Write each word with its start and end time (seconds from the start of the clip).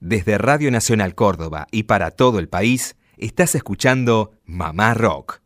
Desde 0.00 0.38
Radio 0.38 0.70
Nacional 0.70 1.16
Córdoba 1.16 1.66
y 1.72 1.84
para 1.84 2.12
todo 2.12 2.38
el 2.38 2.48
país, 2.48 2.94
estás 3.16 3.56
escuchando 3.56 4.30
Mamá 4.46 4.94
Rock, 4.94 5.40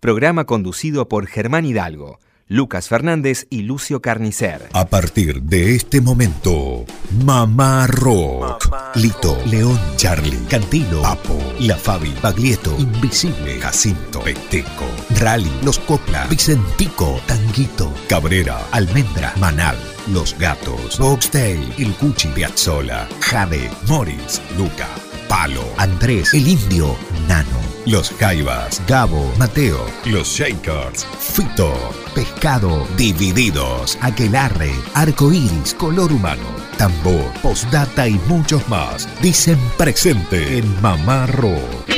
programa 0.00 0.46
conducido 0.46 1.08
por 1.08 1.26
Germán 1.26 1.66
Hidalgo, 1.66 2.18
Lucas 2.46 2.88
Fernández 2.88 3.46
y 3.50 3.64
Lucio 3.64 4.00
Carnicer. 4.00 4.70
A 4.72 4.86
partir 4.86 5.42
de 5.42 5.74
este 5.74 6.00
momento, 6.00 6.86
Mamá 7.22 7.86
Rock. 7.86 8.74
Lito, 8.94 9.38
León, 9.44 9.78
Charlie, 9.96 10.38
Cantilo, 10.48 11.02
Papo, 11.02 11.38
La 11.60 11.76
Fabi, 11.76 12.14
Baglietto, 12.22 12.74
Invisible, 12.78 13.60
Jacinto, 13.60 14.20
Peteco, 14.20 14.86
Rally, 15.18 15.50
Los 15.62 15.80
Copla, 15.80 16.26
Vicentico, 16.28 17.20
Tanguito, 17.26 17.92
Cabrera, 18.08 18.64
Almendra, 18.70 19.32
Manal, 19.38 19.76
Los 20.12 20.38
Gatos, 20.38 20.98
Boxtail, 20.98 21.74
El 21.76 21.92
Cuchi, 21.94 22.28
Piazzola, 22.28 23.08
Jade, 23.20 23.68
Morris, 23.88 24.40
Luca, 24.56 24.86
Palo, 25.28 25.64
Andrés, 25.76 26.32
El 26.34 26.46
Indio, 26.46 26.96
Nano, 27.26 27.58
Los 27.84 28.10
Jaivas, 28.10 28.80
Gabo, 28.86 29.32
Mateo, 29.38 29.84
Los 30.04 30.28
Shakers, 30.28 31.04
Fito, 31.18 31.74
Pescado, 32.14 32.86
Divididos, 32.96 33.98
Aquelarre, 34.00 34.72
Arcoiris, 34.94 35.74
Color 35.74 36.12
Humano, 36.12 36.46
Tambor, 36.76 37.32
Postdata 37.42 38.06
y 38.06 38.20
muchos 38.28 38.66
más. 38.68 39.08
Dicen 39.20 39.58
presente 39.76 40.58
en 40.58 40.80
Mamá 40.80 41.26
Rock. 41.26 41.97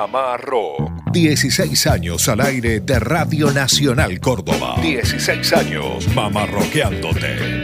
Mamá 0.00 0.38
Rock. 0.38 1.12
16 1.12 1.86
años 1.86 2.26
al 2.30 2.40
aire 2.40 2.80
de 2.80 2.98
Radio 2.98 3.52
Nacional 3.52 4.18
Córdoba. 4.18 4.76
16 4.80 5.52
años 5.52 6.08
mamarroqueándote. 6.14 7.62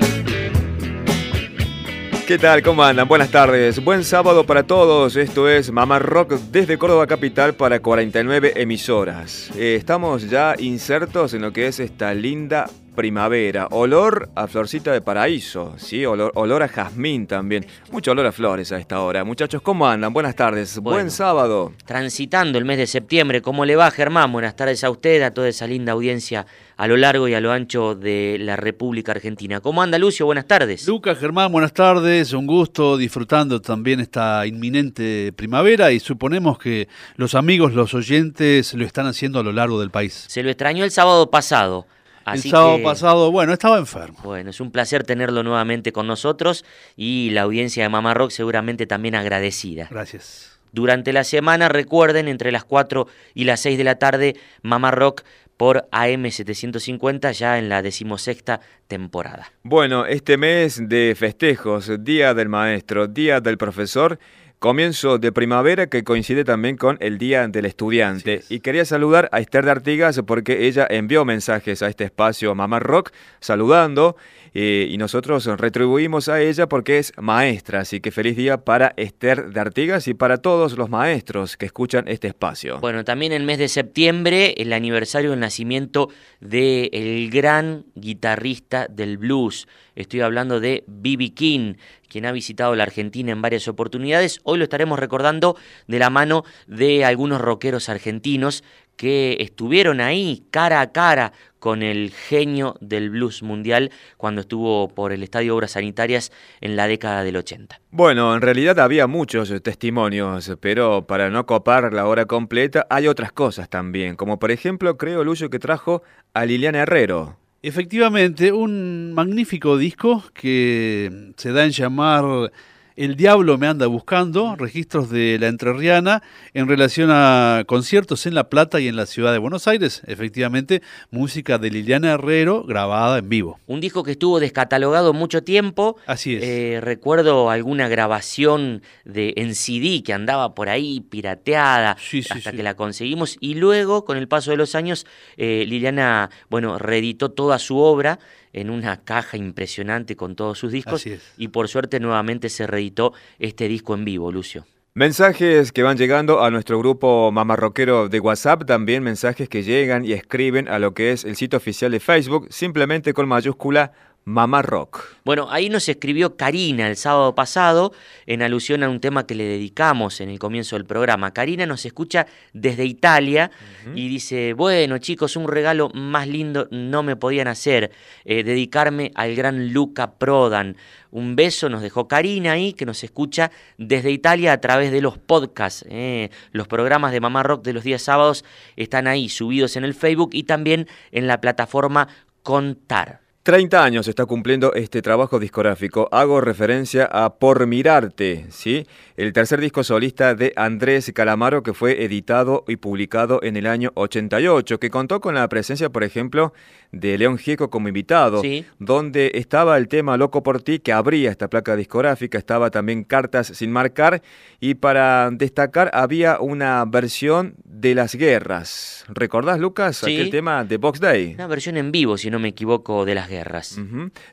¿Qué 2.27 2.37
tal? 2.37 2.61
¿Cómo 2.63 2.85
andan? 2.85 3.09
Buenas 3.09 3.31
tardes. 3.31 3.83
Buen 3.83 4.05
sábado 4.05 4.45
para 4.45 4.65
todos. 4.65 5.17
Esto 5.17 5.49
es 5.49 5.73
Mamá 5.73 5.99
Rock 5.99 6.35
desde 6.53 6.77
Córdoba 6.77 7.07
Capital 7.07 7.55
para 7.55 7.81
49 7.81 8.53
emisoras. 8.57 9.51
Eh, 9.57 9.77
estamos 9.77 10.29
ya 10.29 10.57
insertos 10.59 11.33
en 11.33 11.41
lo 11.41 11.55
que 11.55 11.69
es 11.69 11.81
esta 11.81 12.13
linda 12.13 12.69
primavera. 12.97 13.69
Olor 13.71 14.31
a 14.35 14.49
florcita 14.49 14.91
de 14.91 15.01
paraíso, 15.01 15.75
¿sí? 15.79 16.05
Olor, 16.05 16.33
olor 16.35 16.65
a 16.65 16.69
jazmín 16.69 17.29
también. 17.29 17.65
Mucho 17.93 18.11
olor 18.11 18.27
a 18.27 18.33
flores 18.33 18.73
a 18.73 18.79
esta 18.79 19.01
hora. 19.01 19.23
Muchachos, 19.23 19.63
¿cómo 19.63 19.87
andan? 19.87 20.13
Buenas 20.13 20.35
tardes. 20.35 20.79
Bueno. 20.81 20.97
Buen 20.97 21.11
sábado. 21.13 21.73
Transitando 21.85 22.59
el 22.59 22.65
mes 22.65 22.79
de 22.79 22.89
septiembre, 22.89 23.43
¿cómo 23.43 23.65
le 23.65 23.77
va 23.77 23.91
Germán? 23.93 24.33
Buenas 24.33 24.57
tardes 24.57 24.83
a 24.83 24.91
usted, 24.91 25.23
a 25.23 25.33
toda 25.33 25.49
esa 25.49 25.69
linda 25.69 25.93
audiencia 25.93 26.47
a 26.77 26.87
lo 26.87 26.97
largo 26.97 27.27
y 27.27 27.35
a 27.35 27.41
lo 27.41 27.53
ancho 27.53 27.95
de 27.95 28.37
la 28.39 28.57
República 28.57 29.13
Argentina. 29.13 29.61
¿Cómo 29.61 29.83
anda 29.83 29.99
Lucio? 29.99 30.27
Buenas 30.27 30.47
tardes. 30.47 30.87
Lucas, 30.87 31.19
Germán, 31.19 31.51
buenas 31.51 31.73
tardes. 31.73 32.33
Un 32.33 32.47
gusto 32.47 32.97
disfrutando 32.97 33.61
también 33.61 34.01
esta 34.01 34.47
inminente 34.47 35.33
primavera 35.35 35.93
y 35.93 36.01
suponemos 36.01 36.59
que 36.59 36.89
los 37.17 37.35
amigos, 37.35 37.73
los 37.73 37.95
oyentes 37.95 38.75
lo 38.75 38.85
están 38.85 39.07
haciendo 39.07 39.39
a 39.39 39.43
lo 39.43 39.53
largo 39.53 39.81
del 39.81 39.91
país. 39.91 40.27
Se 40.29 40.43
lo 40.43 40.51
extrañó 40.51 40.85
el 40.85 40.91
sábado 40.91 41.31
pasado. 41.31 41.87
Así 42.27 42.49
el 42.49 42.53
sábado 42.53 42.77
que, 42.79 42.83
pasado, 42.83 43.31
bueno, 43.31 43.53
estaba 43.53 43.79
enfermo. 43.79 44.19
Bueno, 44.25 44.51
es 44.51 44.61
un 44.61 44.73
placer 44.73 45.05
tenerlo 45.05 45.45
nuevamente 45.45 45.93
con 45.93 46.09
nosotros 46.09 46.65
y 46.97 47.31
la 47.31 47.43
audiencia 47.43 47.85
de 47.85 47.89
Mamá 47.89 48.15
Rock 48.15 48.33
seguramente 48.33 48.85
también 48.85 49.15
agradecida. 49.15 49.87
Gracias. 49.89 50.59
Durante 50.73 51.13
la 51.13 51.23
semana, 51.23 51.69
recuerden, 51.69 52.27
entre 52.27 52.51
las 52.51 52.65
4 52.65 53.07
y 53.35 53.45
las 53.45 53.61
6 53.61 53.79
de 53.79 53.85
la 53.85 53.95
tarde, 54.01 54.37
Mamá 54.63 54.91
Rock 54.91 55.23
por 55.57 55.89
AM750 55.91 57.33
ya 57.33 57.59
en 57.59 57.69
la 57.69 57.81
decimosexta 57.81 58.61
temporada. 58.89 59.53
Bueno, 59.63 60.05
este 60.05 60.37
mes 60.37 60.81
de 60.89 61.15
festejos, 61.17 61.91
Día 62.05 62.35
del 62.35 62.49
Maestro, 62.49 63.07
Día 63.07 63.41
del 63.41 63.57
Profesor, 63.57 64.19
comienzo 64.59 65.19
de 65.19 65.33
primavera 65.33 65.89
que 65.89 66.05
coincide 66.05 66.45
también 66.45 66.77
con 66.77 66.97
el 67.01 67.19
Día 67.19 67.47
del 67.49 67.67
Estudiante. 67.67 68.43
Y 68.49 68.61
quería 68.61 68.85
saludar 68.85 69.29
a 69.33 69.41
Esther 69.41 69.65
de 69.65 69.71
Artigas 69.71 70.21
porque 70.27 70.67
ella 70.67 70.87
envió 70.89 71.25
mensajes 71.25 71.83
a 71.83 71.89
este 71.89 72.05
espacio 72.05 72.55
Mamá 72.55 72.79
Rock 72.81 73.13
saludando 73.41 74.17
eh, 74.59 74.89
y 74.89 74.97
nosotros 74.97 75.45
retribuimos 75.45 76.31
a 76.31 76.41
ella 76.41 76.67
porque 76.67 76.97
es 76.97 77.13
maestra. 77.19 77.81
Así 77.81 78.01
que 78.01 78.11
feliz 78.11 78.39
día 78.39 78.65
para 78.65 78.95
Esther 78.97 79.51
de 79.51 79.61
Artigas 79.61 80.09
y 80.09 80.15
para 80.15 80.39
todos 80.39 80.79
los 80.79 80.89
maestros 80.89 81.59
que 81.59 81.67
escuchan 81.67 82.09
este 82.09 82.29
espacio. 82.29 82.81
Bueno, 82.81 83.05
también 83.05 83.33
el 83.33 83.43
mes 83.43 83.59
de 83.59 83.69
septiembre, 83.69 84.55
el 84.57 84.73
aniversario 84.73 85.33
del 85.33 85.41
nacimiento 85.41 86.09
del 86.41 86.89
el 86.95 87.29
gran 87.29 87.85
guitarrista 87.97 88.87
del 88.89 89.19
blues. 89.19 89.69
Estoy 89.95 90.23
hablando 90.23 90.59
de 90.59 90.85
B.B. 90.87 91.35
King, 91.35 91.75
quien 92.09 92.25
ha 92.25 92.33
visitado 92.33 92.75
la 92.77 92.85
Argentina 92.85 93.33
en 93.33 93.43
varias 93.43 93.69
oportunidades. 93.69 94.41
Hoy 94.43 94.57
lo 94.57 94.65
estaremos 94.65 94.99
recordando 94.99 95.59
de 95.87 95.99
la 95.99 96.09
mano 96.09 96.45
de 96.67 97.05
algunos 97.05 97.43
rockeros 97.43 97.91
argentinos 97.91 98.65
que 98.97 99.37
estuvieron 99.41 100.01
ahí 100.01 100.45
cara 100.51 100.81
a 100.81 100.93
cara 100.93 101.33
con 101.67 101.83
el 101.83 102.13
genio 102.13 102.77
del 102.81 103.11
blues 103.11 103.43
mundial 103.43 103.91
cuando 104.17 104.43
estuvo 104.43 104.87
por 104.87 105.11
el 105.11 105.25
Estadio 105.25 105.57
Obras 105.57 105.73
Sanitarias 105.73 106.31
en 106.61 106.77
la 106.77 106.87
década 106.87 107.25
del 107.25 107.37
80. 107.37 107.81
Bueno, 107.91 108.37
en 108.37 108.41
realidad 108.41 108.79
había 108.79 109.09
muchos 109.09 109.53
testimonios, 109.65 110.57
pero 110.61 111.09
para 111.09 111.29
no 111.29 111.45
copar 111.45 111.93
la 111.93 112.07
hora 112.07 112.27
completa 112.27 112.87
hay 112.89 113.09
otras 113.09 113.33
cosas 113.33 113.69
también, 113.69 114.15
como 114.15 114.39
por 114.39 114.53
ejemplo 114.53 114.97
creo 114.97 115.25
Lucio 115.25 115.51
que 115.51 115.59
trajo 115.59 116.05
a 116.35 116.47
Liliana 116.47 116.83
Herrero. 116.83 117.37
Efectivamente, 117.63 118.53
un 118.53 119.13
magnífico 119.13 119.77
disco 119.77 120.23
que 120.35 121.33
se 121.37 121.51
da 121.51 121.65
en 121.65 121.73
llamar 121.73 122.53
el 122.97 123.15
Diablo 123.17 123.59
me 123.59 123.67
anda 123.67 123.87
buscando, 123.87 124.57
registros 124.57 125.11
de 125.11 125.39
la 125.39 125.49
Entrerriana 125.49 126.23
en 126.55 126.67
relación 126.67 127.11
a 127.13 127.65
conciertos 127.67 128.25
en 128.27 128.35
La 128.35 128.49
Plata 128.49 128.81
y 128.81 128.89
en 128.89 128.97
la 128.97 129.05
ciudad 129.07 129.33
de 129.33 129.39
Buenos 129.39 129.69
Aires. 129.69 130.03
Efectivamente, 130.07 130.83
música 131.11 131.59
de 131.59 131.71
Liliana 131.71 132.13
Herrero 132.13 132.65
grabada 132.65 133.19
en 133.19 133.29
vivo. 133.29 133.61
Un 133.67 133.81
disco 133.81 134.03
que 134.03 134.13
estuvo 134.13 134.41
descatalogado 134.41 135.13
mucho 135.13 135.43
tiempo. 135.43 135.97
Así 136.07 136.37
es. 136.37 136.43
Eh, 136.43 136.81
recuerdo 136.81 137.51
alguna 137.51 137.89
grabación 137.89 138.83
de 139.05 139.35
en 139.37 139.55
CD 139.55 140.03
que 140.03 140.15
andaba 140.15 140.55
por 140.55 140.69
ahí 140.71 141.01
pirateada 141.01 141.97
Sí, 142.01 142.23
sí, 142.23 142.29
hasta 142.33 142.51
sí. 142.51 142.57
que 142.57 142.63
la 142.63 142.75
conseguimos 142.75 143.37
y 143.41 143.55
luego 143.55 144.05
con 144.05 144.17
el 144.17 144.27
paso 144.29 144.51
de 144.51 144.57
los 144.57 144.75
años 144.75 145.07
eh, 145.37 145.65
Liliana 145.67 146.31
bueno 146.49 146.79
reeditó 146.79 147.31
toda 147.31 147.59
su 147.59 147.77
obra 147.79 148.19
en 148.57 148.71
una 148.71 149.05
caja 149.05 149.37
impresionante 149.37 150.17
con 150.17 150.35
todos 150.35 150.59
sus 150.59 150.73
discos 150.73 151.03
Así 151.03 151.13
es. 151.13 151.23
y 151.37 151.49
por 151.49 151.69
suerte 151.69 152.01
nuevamente 152.01 152.49
se 152.49 152.67
reeditó 152.67 153.13
este 153.39 153.69
disco 153.69 153.95
en 153.95 154.05
vivo, 154.05 154.33
Lucio. 154.33 154.67
Mensajes 154.95 155.73
que 155.73 155.83
van 155.83 155.99
llegando 155.99 156.43
a 156.43 156.51
nuestro 156.51 156.79
grupo 156.79 157.31
mamarroquero 157.31 158.09
de 158.09 158.19
WhatsApp, 158.19 158.65
también 158.65 159.03
mensajes 159.03 159.47
que 159.47 159.63
llegan 159.63 160.07
y 160.07 160.13
escriben 160.13 160.69
a 160.69 160.79
lo 160.79 160.95
que 160.95 161.13
es 161.13 161.25
el 161.27 161.37
sitio 161.37 161.59
oficial 161.59 161.93
de 161.93 162.01
Facebook, 162.01 162.47
simplemente 162.51 163.13
con 163.13 163.29
mayúscula 163.29 163.93
Mamá 164.29 164.61
Rock. 164.61 165.05
Bueno, 165.25 165.47
ahí 165.53 165.69
nos 165.69 165.89
escribió 165.89 166.37
Karina 166.37 166.89
el 166.89 166.97
sábado 166.97 167.37
pasado 167.37 167.93
en 168.27 168.43
alusión 168.43 168.83
a 168.83 168.89
un 168.89 168.99
tema 168.99 169.25
que 169.25 169.37
le 169.37 169.45
dedicamos 169.45 170.21
en 170.21 170.31
el 170.31 170.41
comienzo 170.41 170.75
del 170.75 170.85
programa. 170.85 171.33
Karina 171.33 171.65
nos 171.65 171.87
escucha 171.87 172.27
desde 172.53 172.85
Italia 172.85 173.53
y 173.95 174.09
dice, 174.09 174.53
bueno 174.55 174.99
chicos, 174.99 175.37
un 175.37 175.47
regalo 175.47 175.91
más 175.91 176.27
lindo 176.27 176.67
no 176.73 177.05
me 177.05 177.15
podían 177.15 177.47
hacer, 177.47 177.93
eh, 178.25 178.43
dedicarme 178.43 179.13
al 179.15 179.37
gran 179.37 179.73
Luca 179.73 180.15
Prodan. 180.15 180.77
Un 181.13 181.37
beso 181.37 181.69
nos 181.69 181.81
dejó 181.81 182.09
Karina 182.09 182.51
ahí, 182.51 182.73
que 182.73 182.85
nos 182.85 183.05
escucha 183.05 183.53
desde 183.79 184.11
Italia 184.11 184.53
a 184.55 184.61
través 184.61 184.91
de 184.91 185.03
los 185.03 185.19
podcasts. 185.19 185.85
eh. 185.89 186.31
Los 186.51 186.67
programas 186.67 187.13
de 187.13 187.21
Mamá 187.21 187.45
Rock 187.45 187.65
de 187.65 187.75
los 187.75 187.85
días 187.85 188.03
sábados 188.03 188.45
están 188.75 189.07
ahí 189.07 189.29
subidos 189.29 189.77
en 189.77 189.85
el 189.85 189.95
Facebook 189.95 190.31
y 190.33 190.43
también 190.43 190.89
en 191.13 191.29
la 191.29 191.41
plataforma 191.41 192.09
Contar. 192.43 193.26
30 193.47 193.85
años 193.85 194.09
está 194.09 194.27
cumpliendo 194.27 194.75
este 194.75 195.03
trabajo 195.03 195.39
discográfico. 195.39 196.09
Hago 196.11 196.41
referencia 196.41 197.05
a 197.05 197.37
Por 197.37 197.65
Mirarte, 197.69 198.47
¿sí? 198.51 198.85
El 199.17 199.33
tercer 199.33 199.61
disco 199.61 199.85
solista 199.85 200.35
de 200.35 200.53
Andrés 200.57 201.13
Calamaro 201.15 201.63
que 201.63 201.73
fue 201.73 202.03
editado 202.05 202.65
y 202.67 202.75
publicado 202.75 203.39
en 203.45 203.57
el 203.57 203.69
año 203.69 203.93
88, 203.95 204.81
que 204.81 204.91
contó 204.91 205.21
con 205.21 205.37
la 205.37 205.49
presencia, 205.49 205.91
por 205.91 206.03
ejemplo, 206.03 206.53
de 206.91 207.17
León 207.19 207.39
Gieco 207.39 207.71
como 207.71 207.87
invitado, 207.87 208.43
Sí. 208.43 208.67
donde 208.81 209.31
estaba 209.35 209.77
el 209.79 209.87
tema 209.87 210.17
Loco 210.17 210.43
por 210.43 210.61
ti, 210.61 210.81
que 210.81 210.93
abría 210.93 211.31
esta 211.31 211.47
placa 211.49 211.77
discográfica, 211.77 212.39
estaba 212.39 212.71
también 212.73 213.05
Cartas 213.05 213.47
sin 213.47 213.71
marcar, 213.71 214.23
y 214.59 214.75
para 214.75 215.31
destacar 215.31 215.91
había 215.95 216.41
una 216.41 216.85
versión 216.85 217.55
de 217.65 217.95
las 217.95 218.17
guerras. 218.17 219.05
¿Recordás, 219.09 219.61
Lucas? 219.61 219.99
Sí. 219.99 220.17
Aquel 220.17 220.31
tema 220.31 220.65
de 220.65 220.79
Box 220.79 220.99
Day. 220.99 221.35
Una 221.35 221.47
versión 221.47 221.77
en 221.77 221.93
vivo, 221.93 222.19
si 222.19 222.29
no 222.29 222.41
me 222.41 222.49
equivoco, 222.49 223.05
de 223.05 223.15
las 223.15 223.29
guerras. 223.29 223.36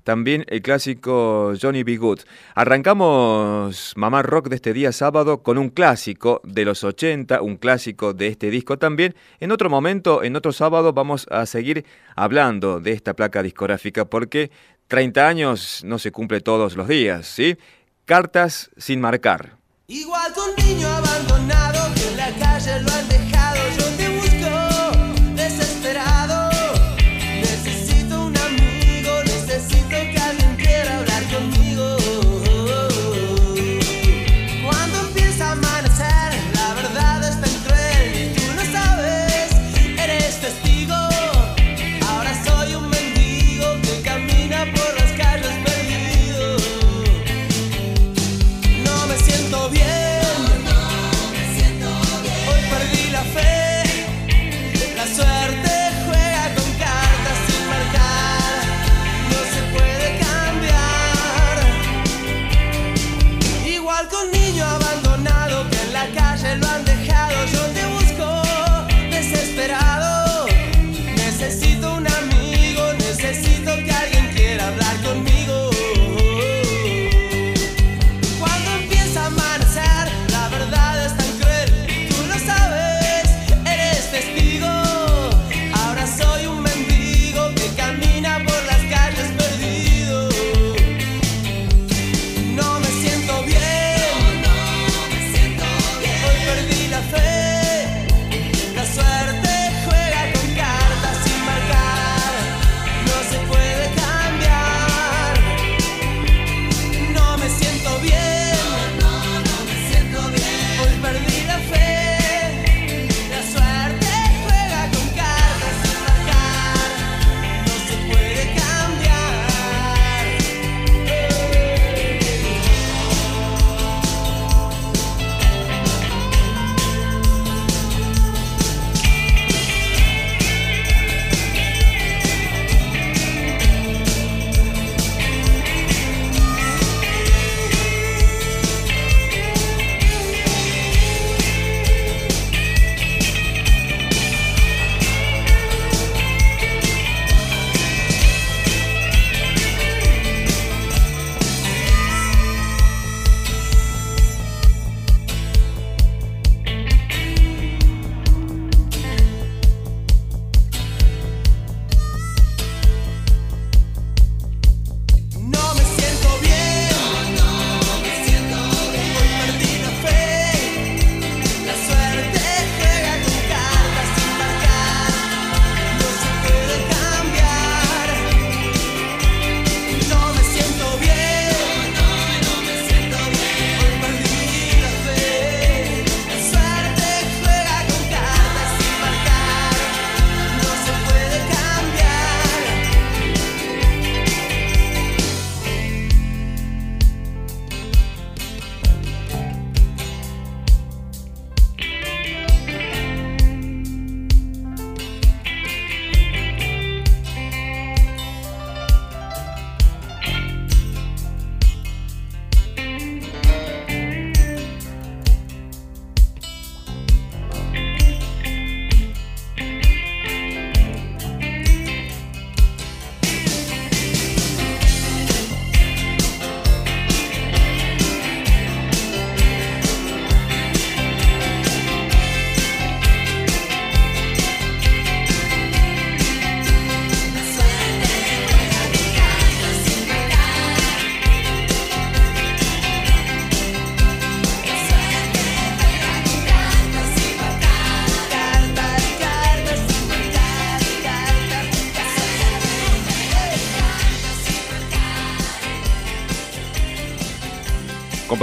También 0.03 0.45
el 0.47 0.61
clásico 0.61 1.53
Johnny 1.59 1.83
B. 1.83 1.97
Good. 1.97 2.21
Arrancamos 2.55 3.93
Mamá 3.95 4.21
Rock 4.21 4.49
de 4.49 4.55
este 4.55 4.73
día 4.73 4.91
sábado 4.91 5.43
con 5.43 5.57
un 5.57 5.69
clásico 5.69 6.41
de 6.43 6.65
los 6.65 6.83
80, 6.83 7.41
un 7.41 7.57
clásico 7.57 8.13
de 8.13 8.27
este 8.27 8.49
disco 8.49 8.77
también. 8.77 9.15
En 9.39 9.51
otro 9.51 9.69
momento, 9.69 10.23
en 10.23 10.35
otro 10.35 10.51
sábado, 10.51 10.93
vamos 10.93 11.27
a 11.31 11.45
seguir 11.45 11.85
hablando 12.15 12.79
de 12.79 12.91
esta 12.91 13.13
placa 13.13 13.43
discográfica 13.43 14.05
porque 14.05 14.51
30 14.87 15.27
años 15.27 15.81
no 15.83 15.99
se 15.99 16.11
cumple 16.11 16.41
todos 16.41 16.75
los 16.75 16.87
días, 16.87 17.25
¿sí? 17.27 17.57
Cartas 18.05 18.69
sin 18.77 19.01
marcar. 19.01 19.57
Igual 19.87 20.33
con 20.33 20.65
niño 20.65 20.87
abandonado 20.87 21.93
que 21.95 22.07
en 22.07 22.17
la 22.17 22.31
calle 22.39 22.81
lo 22.81 22.91
han 22.91 23.09
dejado, 23.09 23.32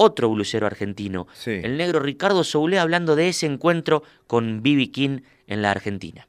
otro 0.00 0.28
blusero 0.30 0.66
argentino, 0.66 1.26
Sí. 1.34 1.50
el 1.62 1.76
negro 1.76 1.98
Ricardo 1.98 2.44
Soule 2.44 2.78
hablando 2.78 3.16
de 3.16 3.28
ese 3.28 3.46
encuentro 3.46 4.04
con 4.28 4.62
B.B. 4.62 4.92
King 4.92 5.20
en 5.48 5.60
la 5.62 5.72
Argentina. 5.72 6.28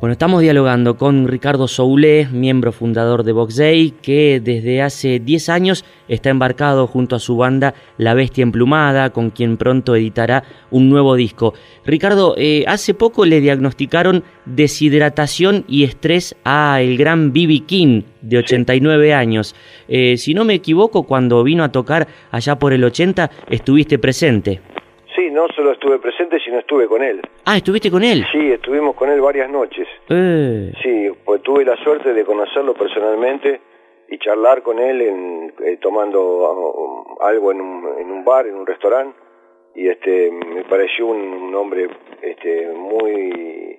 Bueno, 0.00 0.12
estamos 0.12 0.42
dialogando 0.42 0.96
con 0.96 1.26
Ricardo 1.26 1.66
Soule, 1.66 2.28
miembro 2.30 2.70
fundador 2.70 3.24
de 3.24 3.32
Box 3.32 3.56
Day, 3.56 3.90
que 4.00 4.40
desde 4.40 4.80
hace 4.80 5.18
10 5.18 5.48
años 5.48 5.84
está 6.06 6.30
embarcado 6.30 6.86
junto 6.86 7.16
a 7.16 7.18
su 7.18 7.36
banda 7.36 7.74
La 7.96 8.14
Bestia 8.14 8.42
Emplumada, 8.42 9.10
con 9.10 9.30
quien 9.30 9.56
pronto 9.56 9.96
editará 9.96 10.44
un 10.70 10.88
nuevo 10.88 11.16
disco. 11.16 11.52
Ricardo, 11.84 12.36
eh, 12.38 12.62
hace 12.68 12.94
poco 12.94 13.24
le 13.24 13.40
diagnosticaron 13.40 14.22
deshidratación 14.44 15.64
y 15.66 15.82
estrés 15.82 16.36
a 16.44 16.80
el 16.80 16.96
gran 16.96 17.32
B.B. 17.32 17.64
King, 17.66 18.02
de 18.22 18.38
89 18.38 19.14
años. 19.14 19.56
Eh, 19.88 20.16
si 20.16 20.32
no 20.32 20.44
me 20.44 20.54
equivoco, 20.54 21.02
cuando 21.02 21.42
vino 21.42 21.64
a 21.64 21.72
tocar 21.72 22.06
allá 22.30 22.56
por 22.56 22.72
el 22.72 22.84
80, 22.84 23.32
estuviste 23.50 23.98
presente. 23.98 24.60
Sí, 25.18 25.30
no 25.32 25.48
solo 25.48 25.72
estuve 25.72 25.98
presente, 25.98 26.38
sino 26.38 26.60
estuve 26.60 26.86
con 26.86 27.02
él. 27.02 27.20
Ah, 27.44 27.56
¿estuviste 27.56 27.90
con 27.90 28.04
él? 28.04 28.24
Sí, 28.30 28.52
estuvimos 28.52 28.94
con 28.94 29.10
él 29.10 29.20
varias 29.20 29.50
noches. 29.50 29.88
Eh, 30.08 30.72
Sí, 30.80 31.10
pues 31.24 31.42
tuve 31.42 31.64
la 31.64 31.76
suerte 31.82 32.14
de 32.14 32.24
conocerlo 32.24 32.72
personalmente 32.74 33.60
y 34.08 34.18
charlar 34.18 34.62
con 34.62 34.78
él 34.78 35.02
en, 35.02 35.52
eh, 35.64 35.76
tomando 35.80 37.16
ah, 37.20 37.26
algo 37.30 37.50
en 37.50 37.60
un, 37.60 37.98
en 37.98 38.12
un 38.12 38.24
bar, 38.24 38.46
en 38.46 38.54
un 38.54 38.64
restaurante. 38.64 39.18
Y 39.74 39.88
este 39.88 40.30
me 40.30 40.62
pareció 40.64 41.06
un, 41.08 41.18
un 41.18 41.54
hombre 41.56 41.88
este, 42.22 42.68
muy 42.68 43.76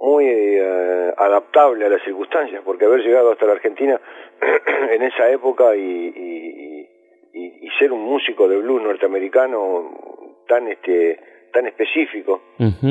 muy 0.00 0.24
eh, 0.26 1.12
adaptable 1.18 1.84
a 1.84 1.88
las 1.90 2.02
circunstancias, 2.02 2.62
porque 2.64 2.86
haber 2.86 3.00
llegado 3.00 3.32
hasta 3.32 3.44
la 3.46 3.52
Argentina 3.52 4.00
en 4.90 5.02
esa 5.02 5.28
época 5.30 5.76
y, 5.76 5.80
y- 5.80 6.88
y- 7.34 7.66
y 7.66 7.68
ser 7.78 7.92
un 7.92 8.02
músico 8.04 8.48
de 8.48 8.56
blues 8.56 8.82
norteamericano 8.82 10.07
tan 10.48 10.66
este 10.68 11.20
tan 11.52 11.66
específico. 11.66 12.42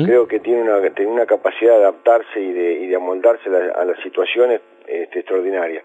Creo 0.04 0.26
que 0.26 0.40
tiene 0.40 0.62
una 0.62 0.80
tiene 0.94 1.12
una 1.12 1.26
capacidad 1.26 1.74
de 1.76 1.82
adaptarse 1.84 2.40
y 2.40 2.52
de, 2.52 2.72
y 2.72 2.86
de 2.88 2.96
amoldarse 2.96 3.48
la- 3.50 3.72
a 3.72 3.84
las 3.84 3.98
situaciones 4.02 4.60
este, 4.86 5.20
extraordinaria 5.20 5.82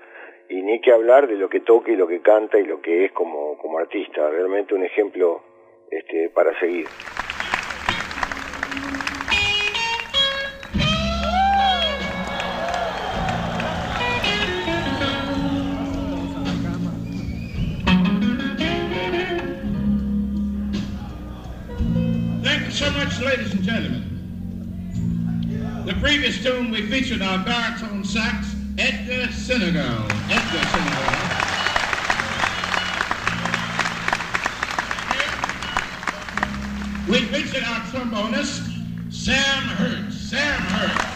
y 0.50 0.62
ni 0.62 0.80
que 0.82 0.92
hablar 0.92 1.28
de 1.28 1.36
lo 1.36 1.50
que 1.50 1.60
toca 1.60 1.92
y 1.92 1.96
lo 1.96 2.08
que 2.08 2.22
canta 2.22 2.58
y 2.60 2.66
lo 2.66 2.82
que 2.82 3.06
es 3.06 3.12
como 3.12 3.58
como 3.58 3.78
artista. 3.78 4.30
Realmente 4.30 4.74
un 4.74 4.84
ejemplo 4.84 5.42
este, 5.92 6.30
para 6.30 6.58
seguir 6.60 6.88
much, 23.04 23.20
ladies 23.20 23.54
and 23.54 23.64
gentlemen. 23.64 24.04
The 25.86 25.94
previous 25.96 26.42
tune 26.42 26.72
we 26.72 26.88
featured 26.90 27.22
our 27.22 27.44
baritone 27.44 28.06
sax, 28.06 28.56
Edgar 28.78 29.30
Senegal. 29.34 30.06
Edgar 30.30 30.64
Senegal. 30.72 31.14
We 37.10 37.26
featured 37.26 37.64
our 37.64 37.82
trombonist, 37.92 38.72
Sam 39.12 39.64
Hurt. 39.64 40.14
Sam 40.14 40.62
Hurt. 40.62 41.13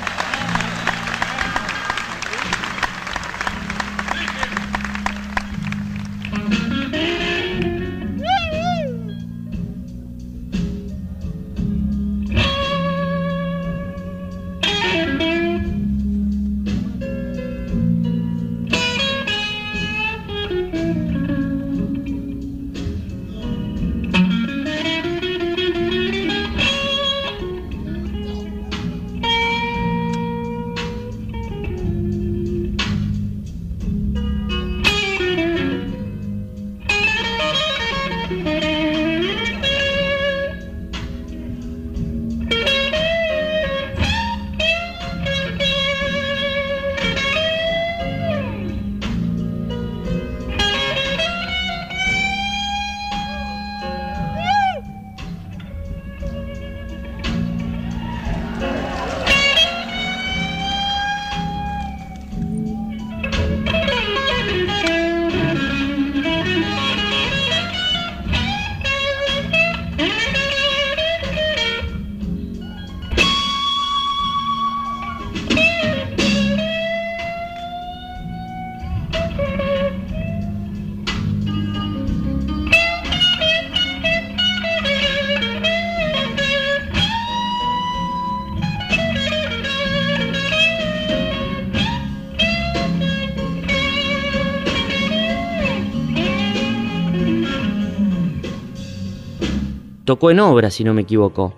Tocó 100.07 100.31
en 100.31 100.39
obra, 100.39 100.71
si 100.71 100.83
no 100.85 100.93
me 100.93 101.01
equivoco. 101.01 101.53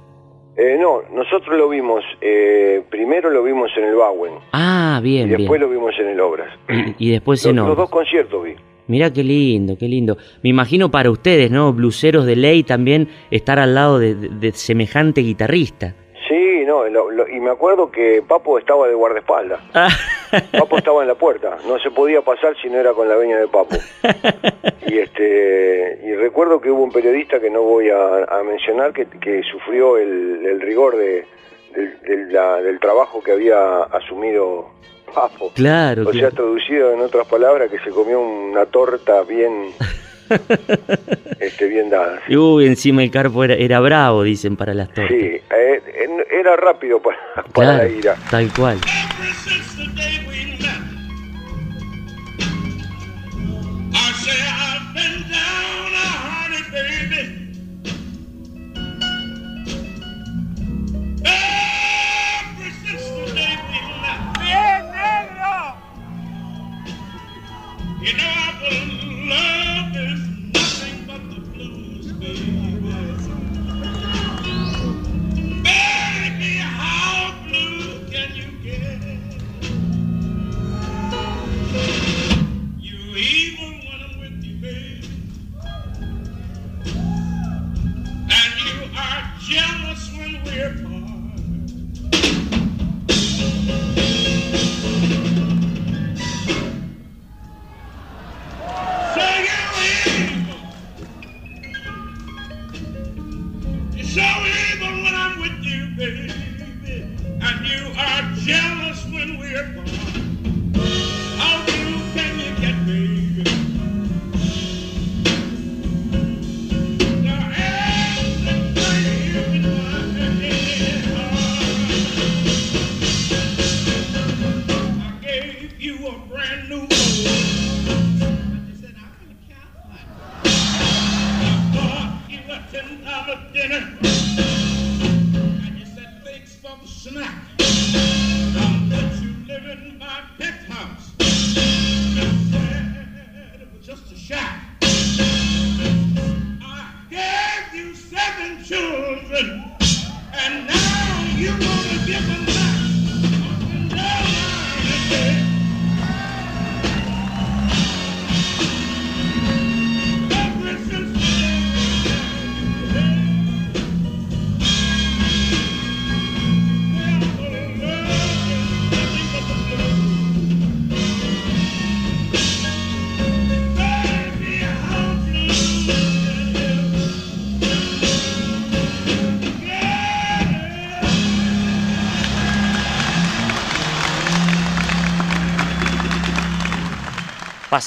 Eh, 0.57 0.75
no 0.81 1.03
nosotros 1.15 1.55
lo 1.55 1.69
vimos 1.69 2.03
eh, 2.19 2.83
primero 2.89 3.29
lo 3.29 3.43
vimos 3.43 3.69
en 3.77 3.83
el 3.85 3.95
Bowen 3.95 4.33
Ah, 4.51 4.97
y 4.99 5.03
bien, 5.03 5.27
bien. 5.27 5.37
después 5.41 5.61
lo 5.61 5.69
vimos 5.69 5.93
en 5.99 6.07
el 6.07 6.19
Obras 6.19 6.49
Y, 6.97 7.07
y 7.07 7.11
después 7.11 7.41
los, 7.45 7.51
en 7.51 7.55
los 7.57 7.65
obra. 7.67 7.75
dos 7.75 7.89
conciertos 7.89 8.43
vi 8.43 8.55
Mirá 8.87 9.13
qué 9.13 9.23
lindo, 9.23 9.77
qué 9.77 9.87
lindo. 9.87 10.17
Me 10.41 10.49
imagino 10.49 10.89
para 10.89 11.11
ustedes, 11.11 11.51
¿no? 11.51 11.71
Bluseros 11.73 12.25
de 12.25 12.35
ley 12.35 12.63
también 12.63 13.07
estar 13.29 13.59
al 13.59 13.75
lado 13.75 13.99
de, 13.99 14.15
de- 14.15 14.29
de 14.29 14.51
semejante 14.51 15.21
guitarrista. 15.21 15.93
Sí, 16.49 16.65
no, 16.65 16.87
lo- 16.87 17.11
lo- 17.11 17.27
y 17.27 17.39
me 17.39 17.51
acuerdo 17.51 17.91
que 17.91 18.23
Papo 18.27 18.57
estaba 18.57 18.87
de 18.87 18.93
guardaespaldas. 18.95 19.59
Ah, 19.73 19.87
Papo 20.57 20.77
estaba 20.77 21.01
en 21.03 21.07
la 21.07 21.15
puerta, 21.15 21.57
no 21.67 21.77
se 21.79 21.91
podía 21.91 22.21
pasar 22.21 22.55
si 22.61 22.69
no 22.69 22.77
era 22.79 22.93
con 22.93 23.07
la 23.07 23.15
veña 23.15 23.37
de 23.37 23.47
Papo. 23.47 23.75
Y 24.87 24.97
este 24.97 25.99
y 26.03 26.15
recuerdo 26.15 26.59
que 26.59 26.71
hubo 26.71 26.83
un 26.83 26.91
periodista 26.91 27.39
que 27.39 27.49
no 27.49 27.61
voy 27.61 27.89
a, 27.89 28.23
a 28.25 28.43
mencionar 28.43 28.93
que, 28.93 29.05
que 29.05 29.41
sufrió 29.51 29.97
el, 29.97 30.45
el 30.45 30.61
rigor 30.61 30.95
de, 30.97 31.25
del, 31.75 31.99
del- 32.01 32.33
la- 32.33 32.61
del 32.61 32.79
trabajo 32.79 33.21
que 33.21 33.31
había 33.33 33.83
asumido 33.83 34.69
Papo. 35.13 35.51
Claro, 35.55 36.01
O 36.03 36.11
sea, 36.11 36.19
claro. 36.29 36.35
traducido 36.35 36.93
en 36.93 37.01
otras 37.01 37.27
palabras, 37.27 37.69
que 37.69 37.79
se 37.79 37.89
comió 37.91 38.19
una 38.19 38.65
torta 38.67 39.21
bien, 39.23 39.71
este, 41.39 41.67
bien 41.67 41.89
dada. 41.89 42.19
Y, 42.27 42.35
Uy, 42.35 42.65
encima 42.67 43.03
el 43.03 43.11
carpo 43.11 43.43
era, 43.43 43.55
era 43.55 43.79
bravo, 43.79 44.23
dicen, 44.23 44.55
para 44.55 44.73
las 44.73 44.89
tortas. 44.93 45.07
Sí, 45.17 45.41
eh, 45.55 45.81
era 46.39 46.55
rápido 46.55 46.99
para, 46.99 47.17
para 47.35 47.43
claro, 47.51 47.77
la 47.83 47.89
ira. 47.89 48.15
tal 48.29 48.51
cual. 48.53 48.77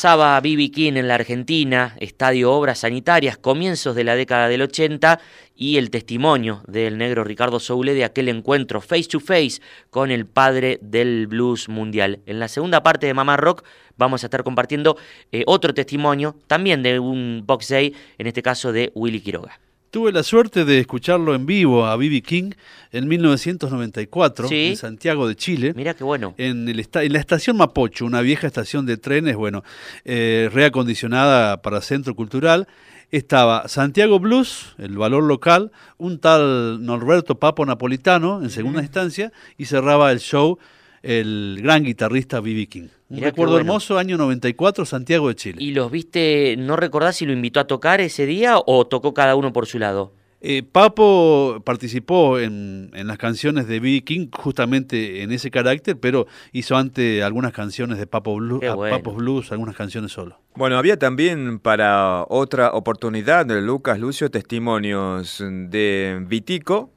Pasaba 0.02 0.40
B.B. 0.40 0.72
King 0.72 0.94
en 0.94 1.06
la 1.06 1.14
Argentina, 1.14 1.94
Estadio 2.00 2.50
Obras 2.50 2.80
Sanitarias, 2.80 3.38
comienzos 3.38 3.94
de 3.94 4.02
la 4.02 4.16
década 4.16 4.48
del 4.48 4.62
80 4.62 5.20
y 5.54 5.76
el 5.76 5.90
testimonio 5.90 6.64
del 6.66 6.98
negro 6.98 7.22
Ricardo 7.22 7.60
Soule 7.60 7.94
de 7.94 8.04
aquel 8.04 8.28
encuentro 8.28 8.80
face 8.80 9.04
to 9.04 9.20
face 9.20 9.60
con 9.90 10.10
el 10.10 10.26
padre 10.26 10.80
del 10.82 11.28
blues 11.28 11.68
mundial. 11.68 12.18
En 12.26 12.40
la 12.40 12.48
segunda 12.48 12.82
parte 12.82 13.06
de 13.06 13.14
Mamá 13.14 13.36
Rock 13.36 13.62
vamos 13.96 14.24
a 14.24 14.26
estar 14.26 14.42
compartiendo 14.42 14.96
eh, 15.30 15.44
otro 15.46 15.72
testimonio, 15.72 16.34
también 16.48 16.82
de 16.82 16.98
un 16.98 17.44
box 17.46 17.68
day, 17.68 17.94
en 18.18 18.26
este 18.26 18.42
caso 18.42 18.72
de 18.72 18.90
Willy 18.96 19.20
Quiroga. 19.20 19.60
Tuve 19.92 20.10
la 20.10 20.22
suerte 20.22 20.64
de 20.64 20.78
escucharlo 20.78 21.34
en 21.34 21.44
vivo 21.44 21.84
a 21.84 21.96
B.B. 21.98 22.22
King 22.22 22.52
en 22.92 23.06
1994 23.08 24.48
Sí. 24.48 24.68
en 24.68 24.76
Santiago 24.78 25.28
de 25.28 25.36
Chile. 25.36 25.74
Mira 25.76 25.92
qué 25.92 26.02
bueno. 26.02 26.32
En, 26.38 26.66
el 26.66 26.80
esta- 26.80 27.02
en 27.04 27.12
la 27.12 27.18
estación 27.18 27.58
Mapocho, 27.58 28.06
una 28.06 28.22
vieja 28.22 28.46
estación 28.46 28.86
de 28.86 28.96
trenes, 28.96 29.36
bueno, 29.36 29.62
eh, 30.06 30.48
reacondicionada 30.50 31.60
para 31.60 31.82
centro 31.82 32.14
cultural, 32.14 32.68
estaba 33.10 33.68
Santiago 33.68 34.18
Blues, 34.18 34.74
el 34.78 34.96
valor 34.96 35.24
local, 35.24 35.72
un 35.98 36.18
tal 36.20 36.82
Norberto 36.82 37.34
Papo 37.34 37.66
Napolitano 37.66 38.42
en 38.42 38.48
segunda 38.48 38.80
instancia, 38.80 39.30
y 39.58 39.66
cerraba 39.66 40.10
el 40.10 40.20
show 40.20 40.58
el 41.02 41.58
gran 41.62 41.82
guitarrista 41.84 42.40
B.B. 42.40 42.66
King. 42.66 42.82
Un 43.08 43.16
Mirá 43.16 43.28
recuerdo 43.28 43.52
bueno. 43.52 43.66
hermoso, 43.66 43.98
año 43.98 44.16
94, 44.16 44.84
Santiago 44.86 45.28
de 45.28 45.34
Chile. 45.34 45.58
¿Y 45.62 45.72
los 45.72 45.90
viste, 45.90 46.56
no 46.58 46.76
recordás 46.76 47.16
si 47.16 47.26
lo 47.26 47.32
invitó 47.32 47.60
a 47.60 47.66
tocar 47.66 48.00
ese 48.00 48.26
día 48.26 48.56
o 48.64 48.86
tocó 48.86 49.12
cada 49.12 49.36
uno 49.36 49.52
por 49.52 49.66
su 49.66 49.78
lado? 49.78 50.12
Eh, 50.44 50.64
Papo 50.64 51.62
participó 51.64 52.40
en, 52.40 52.90
en 52.94 53.06
las 53.06 53.16
canciones 53.16 53.68
de 53.68 53.78
B.B. 53.78 54.02
King 54.02 54.26
justamente 54.32 55.22
en 55.22 55.30
ese 55.30 55.52
carácter, 55.52 55.96
pero 56.00 56.26
hizo 56.50 56.76
antes 56.76 57.22
algunas 57.22 57.52
canciones 57.52 57.98
de 57.98 58.08
Papo 58.08 58.34
Blues, 58.34 58.60
bueno. 58.74 58.96
Papos 58.96 59.14
Blues, 59.14 59.52
algunas 59.52 59.76
canciones 59.76 60.10
solo. 60.10 60.40
Bueno, 60.56 60.78
había 60.78 60.98
también 60.98 61.60
para 61.60 62.24
otra 62.28 62.72
oportunidad, 62.72 63.46
Lucas 63.60 64.00
Lucio, 64.00 64.32
testimonios 64.32 65.38
de 65.40 66.24
Vitico, 66.26 66.90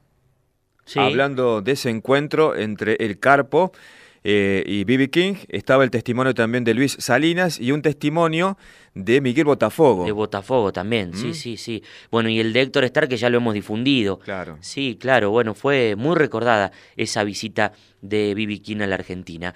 Sí. 0.85 0.99
hablando 0.99 1.61
de 1.61 1.71
ese 1.73 1.89
encuentro 1.89 2.55
entre 2.55 2.95
el 2.99 3.19
Carpo 3.19 3.71
eh, 4.23 4.63
y 4.65 4.83
B.B. 4.85 5.09
King. 5.09 5.33
Estaba 5.49 5.83
el 5.83 5.91
testimonio 5.91 6.33
también 6.33 6.63
de 6.63 6.73
Luis 6.73 6.95
Salinas 6.99 7.59
y 7.59 7.71
un 7.71 7.81
testimonio 7.81 8.57
de 8.95 9.21
Miguel 9.21 9.45
Botafogo. 9.45 10.05
De 10.05 10.11
Botafogo 10.11 10.71
también, 10.73 11.13
sí, 11.13 11.27
Mm. 11.27 11.33
sí, 11.33 11.57
sí. 11.57 11.83
Bueno, 12.09 12.29
y 12.29 12.39
el 12.39 12.51
de 12.53 12.61
Héctor 12.61 12.85
Starr 12.85 13.07
que 13.07 13.17
ya 13.17 13.29
lo 13.29 13.37
hemos 13.37 13.53
difundido. 13.53 14.17
Claro. 14.19 14.57
Sí, 14.61 14.97
claro, 14.99 15.29
bueno, 15.31 15.53
fue 15.53 15.95
muy 15.95 16.15
recordada 16.15 16.71
esa 16.97 17.23
visita 17.23 17.73
de 18.01 18.33
Bibi 18.33 18.59
King 18.59 18.81
a 18.81 18.87
la 18.87 18.95
Argentina. 18.95 19.53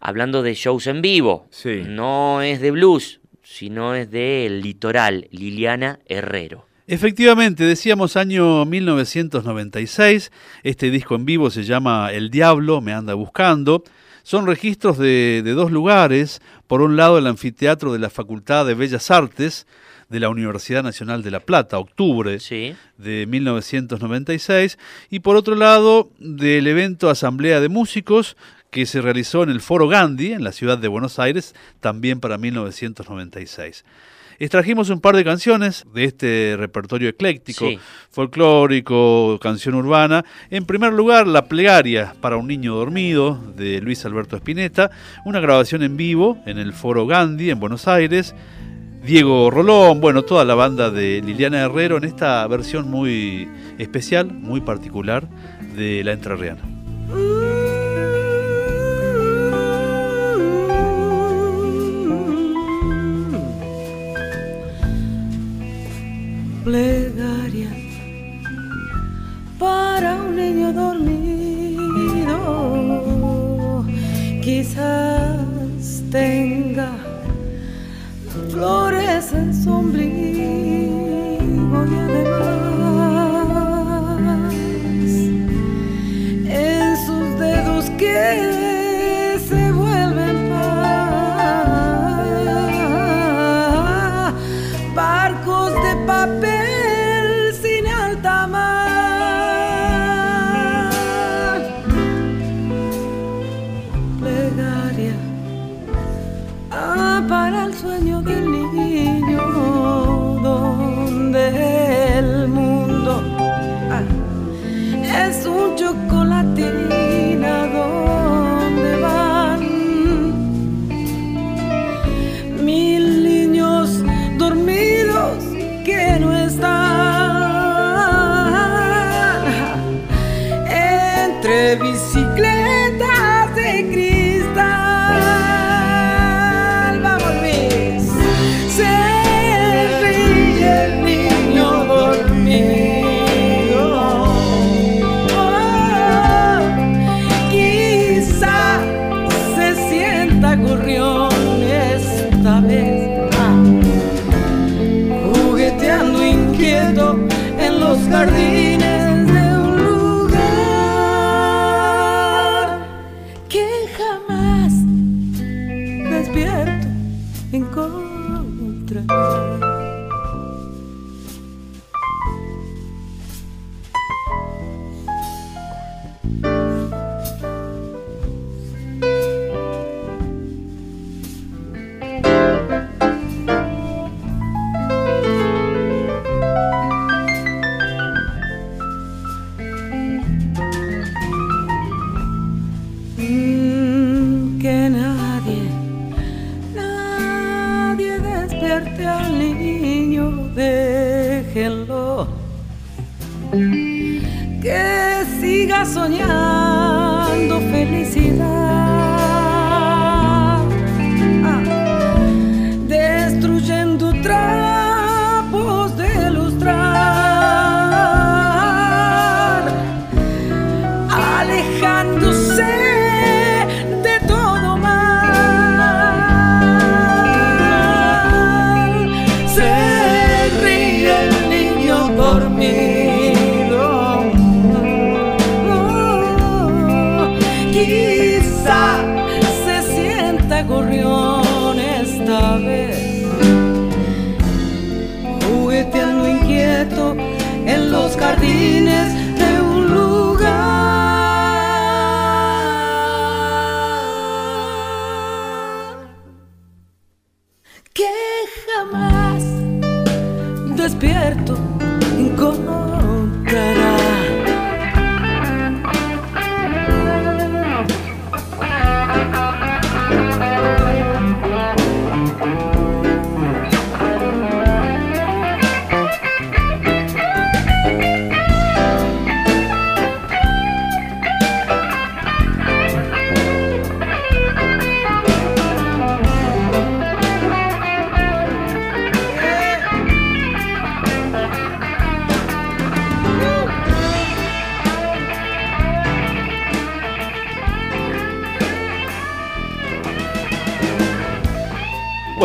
Hablando 0.00 0.42
de 0.42 0.54
shows 0.54 0.86
en 0.86 1.02
vivo, 1.02 1.46
Sí. 1.50 1.82
no 1.86 2.42
es 2.42 2.60
de 2.60 2.70
blues, 2.72 3.20
sino 3.42 3.94
es 3.94 4.10
del 4.10 4.60
litoral, 4.60 5.28
Liliana 5.30 5.98
Herrero. 6.06 6.66
Efectivamente, 6.92 7.62
decíamos 7.62 8.16
año 8.16 8.64
1996, 8.64 10.32
este 10.64 10.90
disco 10.90 11.14
en 11.14 11.24
vivo 11.24 11.48
se 11.48 11.62
llama 11.62 12.10
El 12.10 12.30
Diablo 12.30 12.80
me 12.80 12.92
anda 12.92 13.14
buscando. 13.14 13.84
Son 14.24 14.44
registros 14.44 14.98
de, 14.98 15.42
de 15.44 15.52
dos 15.52 15.70
lugares, 15.70 16.42
por 16.66 16.82
un 16.82 16.96
lado 16.96 17.16
el 17.16 17.28
anfiteatro 17.28 17.92
de 17.92 18.00
la 18.00 18.10
Facultad 18.10 18.66
de 18.66 18.74
Bellas 18.74 19.12
Artes 19.12 19.68
de 20.08 20.18
la 20.18 20.30
Universidad 20.30 20.82
Nacional 20.82 21.22
de 21.22 21.30
La 21.30 21.38
Plata, 21.38 21.78
octubre 21.78 22.40
Sí, 22.40 22.74
de 22.98 23.24
1996, 23.24 24.76
y 25.10 25.20
por 25.20 25.36
otro 25.36 25.54
lado 25.54 26.10
del 26.18 26.66
evento 26.66 27.08
Asamblea 27.08 27.60
de 27.60 27.68
Músicos 27.68 28.36
que 28.72 28.84
se 28.84 29.00
realizó 29.00 29.44
en 29.44 29.50
el 29.50 29.60
Foro 29.60 29.86
Gandhi, 29.86 30.32
en 30.32 30.42
la 30.42 30.50
ciudad 30.50 30.76
de 30.76 30.88
Buenos 30.88 31.20
Aires, 31.20 31.54
también 31.78 32.18
para 32.18 32.36
1996. 32.36 33.84
Extrajimos 34.40 34.88
un 34.88 35.02
par 35.02 35.14
de 35.16 35.22
canciones 35.22 35.84
de 35.92 36.04
este 36.04 36.56
repertorio 36.58 37.10
ecléctico, 37.10 37.66
Sí. 37.68 37.78
folclórico, 38.10 39.38
canción 39.38 39.74
urbana. 39.74 40.24
En 40.50 40.64
primer 40.64 40.94
lugar, 40.94 41.26
La 41.26 41.44
Plegaria 41.44 42.14
para 42.22 42.38
un 42.38 42.46
niño 42.48 42.74
dormido 42.74 43.38
de 43.54 43.82
Luis 43.82 44.02
Alberto 44.06 44.36
Spinetta, 44.36 44.90
una 45.26 45.40
grabación 45.40 45.82
en 45.82 45.98
vivo 45.98 46.38
en 46.46 46.58
el 46.58 46.72
Foro 46.72 47.06
Gandhi 47.06 47.50
en 47.50 47.60
Buenos 47.60 47.86
Aires. 47.86 48.34
Diego 49.04 49.50
Rolón, 49.50 50.00
bueno, 50.00 50.22
toda 50.22 50.46
la 50.46 50.54
banda 50.54 50.90
de 50.90 51.20
Liliana 51.22 51.60
Herrero 51.60 51.98
en 51.98 52.04
esta 52.04 52.46
versión 52.46 52.90
muy 52.90 53.46
especial, 53.78 54.32
muy 54.32 54.62
particular 54.62 55.28
de 55.76 56.02
La 56.02 56.12
Entrerriana. 56.12 56.79
Plegaria 66.64 67.70
para 69.58 70.16
un 70.16 70.36
niño 70.36 70.72
dormido. 70.72 72.36
Quizás 74.42 76.02
tenga 76.10 76.92
flores 78.50 79.32
en 79.32 79.54
su 79.54 79.82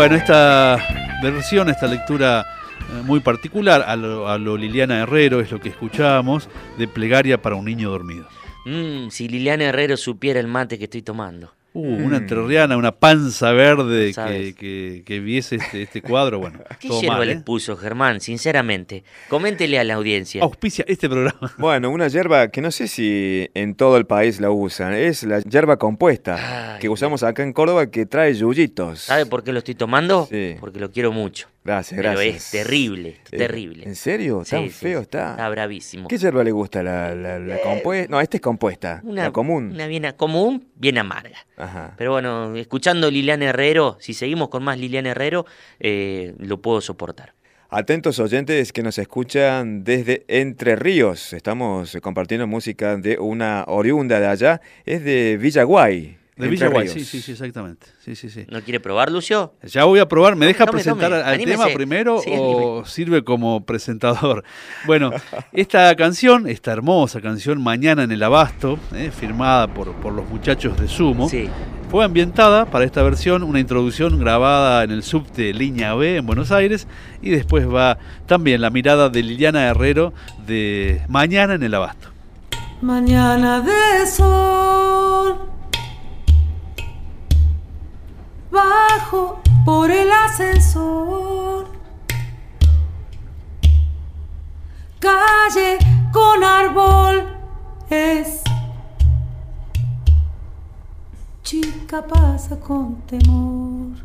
Bueno, 0.05 0.17
esta 0.17 0.77
versión, 1.23 1.67
esta 1.67 1.87
lectura 1.87 2.45
eh, 2.79 3.01
muy 3.05 3.21
particular 3.21 3.83
a 3.87 3.95
lo, 3.95 4.29
a 4.29 4.37
lo 4.37 4.55
Liliana 4.55 4.99
Herrero 4.99 5.39
es 5.39 5.49
lo 5.49 5.59
que 5.59 5.69
escuchábamos 5.69 6.47
de 6.77 6.87
Plegaria 6.87 7.41
para 7.41 7.55
un 7.55 7.65
niño 7.65 7.89
dormido. 7.89 8.27
Mm, 8.65 9.09
si 9.09 9.27
Liliana 9.27 9.63
Herrero 9.63 9.97
supiera 9.97 10.39
el 10.39 10.45
mate 10.45 10.77
que 10.77 10.83
estoy 10.83 11.01
tomando. 11.01 11.54
Uh, 11.75 12.05
una 12.05 12.17
entrerriana, 12.17 12.77
una 12.77 12.93
panza 12.93 13.51
verde 13.51 14.13
que, 14.13 14.55
que, 14.55 15.03
que 15.05 15.19
viese 15.19 15.57
este, 15.57 15.81
este 15.81 16.01
cuadro, 16.01 16.39
bueno, 16.39 16.59
¿Qué 16.79 16.87
todo 16.87 17.01
hierba 17.01 17.17
mal, 17.17 17.27
le 17.27 17.33
¿eh? 17.33 17.41
puso, 17.45 17.75
Germán? 17.75 18.21
Sinceramente. 18.21 19.03
Coméntele 19.27 19.77
a 19.77 19.83
la 19.83 19.95
audiencia. 19.95 20.41
Auspicia 20.41 20.85
este 20.87 21.09
programa. 21.09 21.53
Bueno, 21.57 21.89
una 21.89 22.07
hierba 22.07 22.47
que 22.47 22.61
no 22.61 22.71
sé 22.71 22.87
si 22.87 23.49
en 23.53 23.75
todo 23.75 23.97
el 23.97 24.05
país 24.05 24.39
la 24.39 24.51
usan. 24.51 24.93
Es 24.93 25.23
la 25.23 25.41
hierba 25.41 25.77
compuesta 25.77 26.75
Ay, 26.75 26.79
que 26.79 26.87
usamos 26.87 27.23
acá 27.23 27.43
en 27.43 27.51
Córdoba 27.51 27.87
que 27.87 28.05
trae 28.05 28.33
yuyitos. 28.33 29.01
¿Sabe 29.01 29.25
por 29.25 29.43
qué 29.43 29.51
lo 29.51 29.59
estoy 29.59 29.75
tomando? 29.75 30.27
Sí. 30.31 30.55
Porque 30.61 30.79
lo 30.79 30.91
quiero 30.91 31.11
mucho. 31.11 31.49
Gracias, 31.65 31.97
Pero 31.97 32.11
gracias. 32.11 32.35
es 32.45 32.51
terrible, 32.51 33.09
Eh, 33.31 33.37
terrible. 33.37 33.83
¿En 33.85 33.95
serio? 33.95 34.43
¿Tan 34.47 34.65
sí, 34.65 34.69
feo 34.69 34.99
sí, 34.99 35.03
está? 35.03 35.31
Está 35.31 35.49
bravísimo. 35.49 36.07
¿Qué 36.07 36.17
yerba 36.19 36.43
le 36.43 36.51
gusta? 36.51 36.83
¿La, 36.83 37.15
la, 37.15 37.39
la 37.39 37.59
compuesta? 37.59 38.11
No, 38.11 38.21
esta 38.21 38.37
es 38.37 38.41
compuesta. 38.41 39.01
Una, 39.03 39.23
la 39.23 39.31
común. 39.31 39.71
Una 39.73 39.87
bien 39.87 40.05
común, 40.15 40.67
bien 40.75 40.99
amarga. 40.99 41.39
Ajá. 41.57 41.95
Pero 41.97 42.11
bueno, 42.11 42.55
escuchando 42.55 43.09
Liliana 43.09 43.45
Herrero, 43.45 43.97
si 43.99 44.13
seguimos 44.13 44.49
con 44.49 44.63
más 44.63 44.77
Liliana 44.77 45.09
Herrero, 45.09 45.47
eh, 45.79 46.35
lo 46.37 46.61
puedo 46.61 46.81
soportar. 46.81 47.33
Atentos 47.69 48.19
oyentes 48.19 48.71
que 48.71 48.83
nos 48.83 48.99
escuchan 48.99 49.83
desde 49.83 50.23
Entre 50.27 50.75
Ríos. 50.75 51.33
Estamos 51.33 51.95
eh, 51.95 51.99
compartiendo 51.99 52.45
música 52.45 52.95
de 52.95 53.17
una 53.17 53.63
oriunda 53.67 54.19
de 54.19 54.27
allá. 54.27 54.61
Es 54.85 55.03
de 55.03 55.37
Villaguay. 55.41 56.17
De 56.37 56.47
Entre 56.47 56.49
Villaguay, 56.67 56.83
Ríos. 56.87 56.93
sí, 56.93 57.05
sí, 57.05 57.21
sí, 57.21 57.31
exactamente. 57.31 57.87
Sí, 58.03 58.13
sí, 58.15 58.29
sí. 58.29 58.45
¿No 58.49 58.61
quiere 58.61 58.81
probar, 58.81 59.09
Lucio? 59.09 59.53
Ya 59.63 59.85
voy 59.85 59.99
a 59.99 60.07
probar. 60.07 60.35
¿Me 60.35 60.45
deja 60.45 60.65
Tome, 60.65 60.73
presentar 60.79 61.09
tome, 61.11 61.21
al 61.23 61.33
anímese. 61.35 61.57
tema 61.57 61.73
primero 61.73 62.19
Sí, 62.19 62.29
o 62.35 62.83
sirve 62.85 63.23
como 63.23 63.65
presentador? 63.65 64.43
Bueno, 64.85 65.11
esta 65.53 65.95
canción, 65.95 66.47
esta 66.49 66.73
hermosa 66.73 67.21
canción, 67.21 67.61
Mañana 67.63 68.03
en 68.03 68.11
el 68.11 68.21
Abasto, 68.21 68.77
eh, 68.93 69.11
firmada 69.17 69.67
por, 69.73 69.93
por 69.93 70.11
los 70.11 70.27
muchachos 70.29 70.77
de 70.77 70.89
Sumo, 70.89 71.29
Sí. 71.29 71.47
fue 71.89 72.03
ambientada 72.03 72.65
para 72.65 72.83
esta 72.83 73.01
versión, 73.01 73.41
una 73.41 73.61
introducción 73.61 74.19
grabada 74.19 74.83
en 74.83 74.91
el 74.91 75.03
subte 75.03 75.53
Línea 75.53 75.93
B 75.95 76.17
en 76.17 76.25
Buenos 76.25 76.51
Aires, 76.51 76.85
y 77.21 77.29
después 77.29 77.65
va 77.65 77.97
también 78.25 78.59
la 78.59 78.69
mirada 78.71 79.07
de 79.09 79.23
Liliana 79.23 79.67
Herrero 79.67 80.13
de 80.45 81.01
Mañana 81.07 81.53
en 81.53 81.63
el 81.63 81.73
Abasto. 81.73 82.09
Mañana 82.81 83.61
de 83.61 84.05
sol 84.05 84.64
Por 89.65 89.89
el 89.91 90.11
ascensor. 90.11 91.67
Calle 94.99 95.77
con 96.11 96.43
árbol 96.43 97.27
es. 97.89 98.41
Chica 101.43 102.05
pasa 102.05 102.59
con 102.59 102.95
temor. 103.01 103.97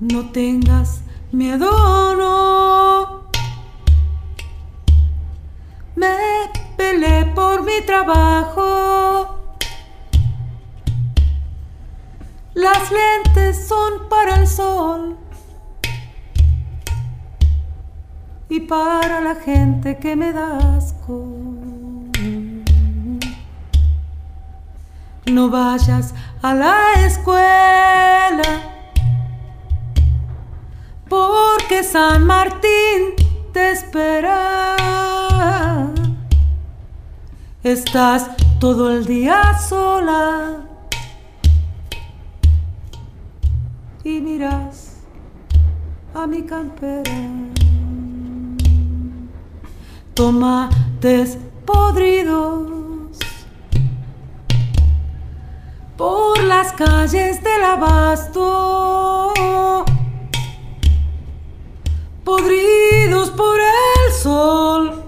No 0.00 0.30
tengas 0.32 1.02
miedo, 1.30 2.16
no. 2.16 3.22
Me 5.94 6.16
peleé 6.76 7.24
por 7.26 7.62
mi 7.62 7.80
trabajo. 7.86 9.41
Las 12.54 12.90
lentes 12.92 13.66
son 13.66 14.08
para 14.10 14.36
el 14.36 14.46
sol 14.46 15.16
y 18.50 18.60
para 18.60 19.22
la 19.22 19.34
gente 19.36 19.96
que 19.96 20.14
me 20.14 20.34
da 20.34 20.76
asco. 20.76 21.24
No 25.24 25.48
vayas 25.48 26.14
a 26.42 26.52
la 26.52 26.92
escuela 27.06 28.42
porque 31.08 31.82
San 31.82 32.26
Martín 32.26 33.14
te 33.54 33.70
espera. 33.70 34.76
Estás 37.62 38.28
todo 38.58 38.92
el 38.92 39.06
día 39.06 39.58
sola 39.58 40.71
y 44.04 44.20
miras 44.20 44.96
a 46.14 46.26
mi 46.26 46.42
campera. 46.42 47.12
Tomates 50.14 51.38
podridos 51.64 53.18
por 55.96 56.42
las 56.42 56.72
calles 56.72 57.42
del 57.42 57.64
abasto 57.64 59.32
podridos 62.24 63.30
por 63.30 63.58
el 63.60 64.12
sol 64.12 65.04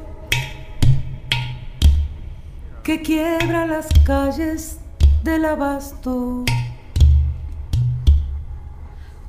que 2.83 3.01
quiebra 3.03 3.67
las 3.67 3.87
calles 4.05 4.79
del 5.23 5.45
abasto. 5.47 6.45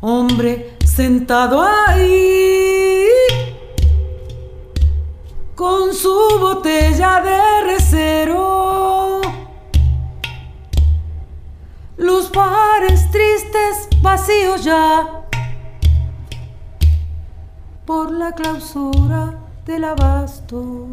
Hombre 0.08 0.78
sentado 0.86 1.64
ahí 1.64 3.08
con 5.56 5.96
su 5.96 6.14
botella 6.40 7.22
de 7.22 7.74
recero. 7.74 9.20
Los 11.98 12.32
bares 12.32 13.10
tristes 13.10 13.90
vacíos 14.04 14.64
ya 14.64 15.26
por 17.88 18.12
la 18.12 18.32
clausura 18.34 19.40
del 19.66 19.86
abasto. 19.86 20.88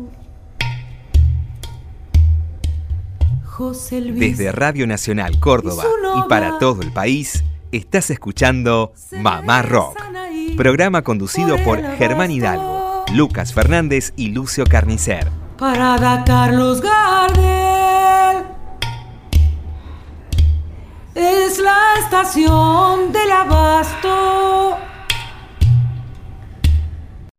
José 3.45 4.01
Luis. 4.01 4.39
Desde 4.39 4.53
Radio 4.53 4.87
Nacional 4.87 5.39
Córdoba 5.39 5.85
Y 6.17 6.21
y 6.21 6.23
para 6.31 6.59
todo 6.59 6.81
el 6.81 6.91
país, 6.95 7.45
estás 7.73 8.11
escuchando 8.11 8.93
Mamá 9.11 9.63
Rock, 9.63 9.99
programa 10.57 11.03
conducido 11.03 11.57
por 11.65 11.83
Germán. 11.97 12.31
Hidalgo, 12.31 13.05
Lucas 13.15 13.55
Fernández 13.55 14.13
y 14.15 14.29
Lucio 14.29 14.65
Carnicer. 14.65 15.29
Parada 15.59 16.23
Carlos 16.25 16.83
Gardel. 16.83 18.45
Es 21.15 21.59
la 21.59 21.95
estación 21.99 23.13
del 23.13 23.31
abasto. 23.31 24.77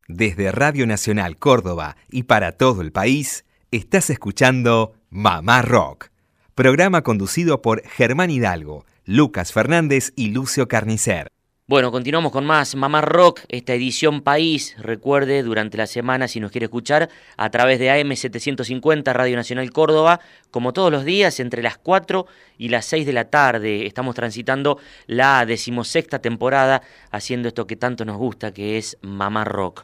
Desde 0.08 0.52
Radio 0.52 0.86
Nacional 0.88 1.38
Córdoba 1.38 1.96
y 2.10 2.24
para 2.24 2.54
todo 2.54 2.82
el 2.82 2.92
país, 2.92 3.46
estás 3.72 4.10
escuchando 4.10 4.94
Mamá 5.10 5.62
Rock, 5.62 6.10
programa 6.56 7.02
conducido 7.02 7.62
por 7.62 7.84
Germán 7.84 8.30
Hidalgo, 8.30 8.86
Lucas 9.06 9.52
Fernández 9.52 10.14
y 10.16 10.30
Lucio 10.30 10.68
Carnicer. 10.68 11.28
Bueno, 11.66 11.92
continuamos 11.92 12.32
con 12.32 12.46
más 12.46 12.76
Mamá 12.76 13.02
Rock, 13.02 13.42
esta 13.48 13.74
edición 13.74 14.22
País. 14.22 14.76
Recuerde, 14.78 15.44
durante 15.44 15.78
la 15.78 15.88
semana, 15.88 16.28
si 16.28 16.40
nos 16.40 16.52
quiere 16.52 16.66
escuchar, 16.66 17.10
a 17.38 17.50
través 17.50 17.80
de 17.80 17.90
AM750 17.90 19.14
Radio 19.14 19.36
Nacional 19.36 19.72
Córdoba, 19.72 20.20
como 20.52 20.74
todos 20.74 20.92
los 20.92 21.06
días, 21.06 21.40
entre 21.40 21.64
las 21.64 21.78
4 21.78 22.28
y 22.64 22.70
las 22.70 22.86
6 22.86 23.06
de 23.06 23.12
la 23.12 23.26
tarde. 23.26 23.86
Estamos 23.86 24.16
transitando 24.16 24.80
la 25.06 25.46
decimosexta 25.46 26.20
temporada 26.20 26.82
haciendo 27.12 27.50
esto 27.50 27.68
que 27.68 27.76
tanto 27.76 28.06
nos 28.06 28.16
gusta, 28.16 28.54
que 28.54 28.78
es 28.78 28.98
Mamá 29.02 29.44
Rock. 29.44 29.84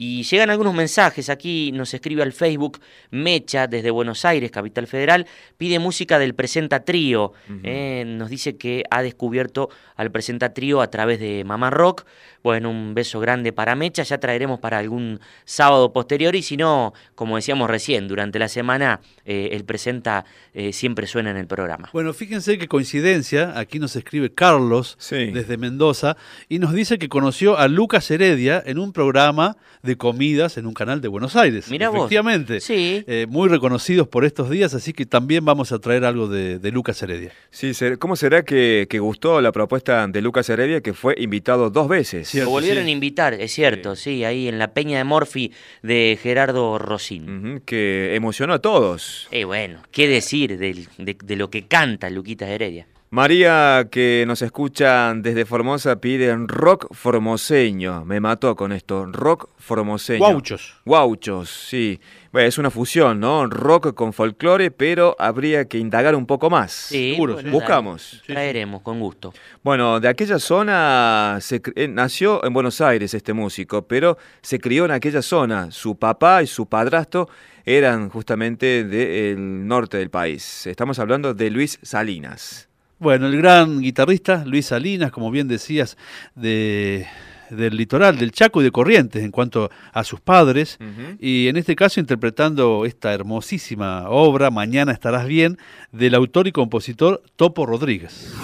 Y 0.00 0.22
llegan 0.22 0.48
algunos 0.48 0.74
mensajes, 0.74 1.28
aquí 1.28 1.72
nos 1.72 1.92
escribe 1.92 2.22
al 2.22 2.32
Facebook 2.32 2.78
Mecha 3.10 3.66
desde 3.66 3.90
Buenos 3.90 4.24
Aires, 4.24 4.52
Capital 4.52 4.86
Federal, 4.86 5.26
pide 5.56 5.80
música 5.80 6.20
del 6.20 6.36
Presenta 6.36 6.84
Trío, 6.84 7.32
eh, 7.64 8.04
nos 8.06 8.30
dice 8.30 8.56
que 8.56 8.84
ha 8.92 9.02
descubierto 9.02 9.70
al 9.96 10.12
Presenta 10.12 10.54
Trío 10.54 10.82
a 10.82 10.86
través 10.88 11.18
de 11.18 11.42
Mamá 11.42 11.70
Rock, 11.70 12.04
bueno, 12.44 12.70
un 12.70 12.94
beso 12.94 13.18
grande 13.18 13.52
para 13.52 13.74
Mecha, 13.74 14.04
ya 14.04 14.18
traeremos 14.18 14.60
para 14.60 14.78
algún 14.78 15.18
sábado 15.44 15.92
posterior 15.92 16.36
y 16.36 16.42
si 16.42 16.56
no, 16.56 16.94
como 17.16 17.34
decíamos 17.34 17.68
recién, 17.68 18.06
durante 18.06 18.38
la 18.38 18.46
semana 18.46 19.00
eh, 19.24 19.48
el 19.50 19.64
Presenta 19.64 20.24
eh, 20.54 20.72
siempre 20.72 21.08
suena 21.08 21.32
en 21.32 21.38
el 21.38 21.48
programa. 21.48 21.90
Bueno, 21.92 22.12
fíjense 22.18 22.58
qué 22.58 22.68
coincidencia, 22.68 23.58
aquí 23.58 23.78
nos 23.78 23.96
escribe 23.96 24.32
Carlos 24.34 24.96
Sí. 24.98 25.30
desde 25.32 25.56
Mendoza 25.56 26.16
y 26.48 26.58
nos 26.58 26.72
dice 26.74 26.98
que 26.98 27.08
conoció 27.08 27.56
a 27.56 27.68
Lucas 27.68 28.10
Heredia 28.10 28.62
en 28.66 28.78
un 28.78 28.92
programa 28.92 29.56
de 29.82 29.96
comidas 29.96 30.58
en 30.58 30.66
un 30.66 30.74
canal 30.74 31.00
de 31.00 31.08
Buenos 31.08 31.36
Aires. 31.36 31.70
Mirá 31.70 31.88
vos. 31.88 31.98
Efectivamente. 32.00 32.60
Sí. 32.60 33.04
Eh, 33.06 33.26
muy 33.28 33.48
reconocidos 33.48 34.08
por 34.08 34.24
estos 34.24 34.50
días, 34.50 34.74
así 34.74 34.92
que 34.92 35.06
también 35.06 35.44
vamos 35.44 35.70
a 35.72 35.78
traer 35.78 36.04
algo 36.04 36.26
de, 36.28 36.58
de 36.58 36.72
Lucas 36.72 37.00
Heredia. 37.02 37.32
Sí, 37.50 37.72
¿cómo 37.98 38.16
será 38.16 38.44
que, 38.44 38.86
que 38.90 38.98
gustó 38.98 39.40
la 39.40 39.52
propuesta 39.52 40.06
de 40.08 40.20
Lucas 40.20 40.48
Heredia, 40.50 40.80
que 40.80 40.92
fue 40.94 41.14
invitado 41.18 41.70
dos 41.70 41.88
veces? 41.88 42.28
Cierto, 42.28 42.46
Lo 42.46 42.50
volvieron 42.50 42.84
sí. 42.84 42.90
a 42.90 42.92
invitar, 42.92 43.34
es 43.34 43.52
cierto, 43.52 43.94
sí. 43.94 44.24
ahí 44.24 44.48
en 44.48 44.58
la 44.58 44.72
Peña 44.74 44.98
de 44.98 45.04
Morfi 45.04 45.52
de 45.82 46.18
Gerardo 46.20 46.78
Rosín. 46.78 47.62
Que 47.64 48.14
emocionó 48.16 48.54
a 48.54 48.58
todos. 48.58 49.28
Eh, 49.30 49.44
bueno, 49.44 49.80
¿qué 49.92 50.08
decir 50.08 50.58
del- 50.58 50.88
de, 50.98 51.16
de 51.22 51.36
lo 51.36 51.50
que 51.50 51.66
canta 51.66 51.97
Luquitas 52.10 52.48
Heredia? 52.48 52.86
María, 53.10 53.88
que 53.90 54.24
nos 54.26 54.42
escucha 54.42 55.14
desde 55.14 55.46
Formosa, 55.46 55.98
pide 55.98 56.36
rock 56.46 56.94
formoseño. 56.94 58.04
Me 58.04 58.20
mató 58.20 58.54
con 58.54 58.70
esto, 58.70 59.06
rock 59.06 59.48
formoseño. 59.56 60.18
Guauchos. 60.18 60.76
Guauchos, 60.84 61.48
sí. 61.48 61.98
Bueno, 62.32 62.48
es 62.48 62.58
una 62.58 62.70
fusión, 62.70 63.18
¿no? 63.18 63.46
Rock 63.46 63.94
con 63.94 64.12
folclore, 64.12 64.70
pero 64.70 65.16
habría 65.18 65.64
que 65.64 65.78
indagar 65.78 66.14
un 66.14 66.26
poco 66.26 66.50
más. 66.50 66.70
Sí, 66.70 67.12
Seguro, 67.12 67.34
bueno, 67.34 67.48
sí. 67.48 67.52
Buscamos. 67.54 68.22
Traeremos, 68.26 68.82
con 68.82 69.00
gusto. 69.00 69.32
Bueno, 69.62 70.00
de 70.00 70.08
aquella 70.08 70.38
zona 70.38 71.38
se 71.40 71.62
eh, 71.76 71.88
nació 71.88 72.44
en 72.44 72.52
Buenos 72.52 72.82
Aires 72.82 73.14
este 73.14 73.32
músico, 73.32 73.88
pero 73.88 74.18
se 74.42 74.60
crió 74.60 74.84
en 74.84 74.90
aquella 74.90 75.22
zona. 75.22 75.70
Su 75.70 75.96
papá 75.96 76.42
y 76.42 76.46
su 76.46 76.66
padrastro 76.66 77.30
eran 77.68 78.08
justamente 78.08 78.82
del 78.84 79.66
norte 79.66 79.98
del 79.98 80.08
país. 80.08 80.66
Estamos 80.66 80.98
hablando 80.98 81.34
de 81.34 81.50
Luis 81.50 81.78
Salinas. 81.82 82.66
Bueno, 82.98 83.26
el 83.26 83.36
gran 83.36 83.82
guitarrista 83.82 84.42
Luis 84.46 84.66
Salinas, 84.66 85.12
como 85.12 85.30
bien 85.30 85.48
decías, 85.48 85.98
de, 86.34 87.06
del 87.50 87.76
litoral, 87.76 88.16
del 88.16 88.32
Chaco 88.32 88.62
y 88.62 88.64
de 88.64 88.70
Corrientes 88.70 89.22
en 89.22 89.30
cuanto 89.30 89.70
a 89.92 90.02
sus 90.02 90.18
padres, 90.18 90.78
y 91.20 91.48
en 91.48 91.58
este 91.58 91.76
caso 91.76 92.00
interpretando 92.00 92.86
esta 92.86 93.12
hermosísima 93.12 94.08
obra, 94.08 94.50
Mañana 94.50 94.92
estarás 94.92 95.26
bien, 95.26 95.58
del 95.92 96.14
autor 96.14 96.48
y 96.48 96.52
compositor 96.52 97.22
Topo 97.36 97.66
Rodríguez. 97.66 98.34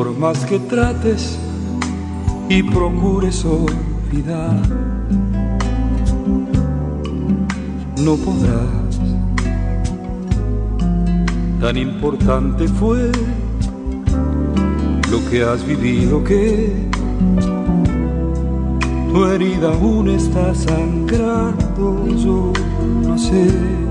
Por 0.00 0.16
más 0.16 0.46
que 0.46 0.58
trates 0.58 1.38
y 2.48 2.62
procures 2.62 3.44
olvidar, 3.44 4.62
no 7.98 8.16
podrás. 8.16 8.98
Tan 11.60 11.76
importante 11.76 12.66
fue 12.66 13.12
lo 15.10 15.30
que 15.30 15.44
has 15.44 15.66
vivido 15.66 16.24
que 16.24 16.72
tu 19.12 19.26
herida 19.26 19.68
aún 19.68 20.08
está 20.08 20.54
sangrando. 20.54 22.06
Yo 22.16 22.54
no 23.06 23.18
sé. 23.18 23.89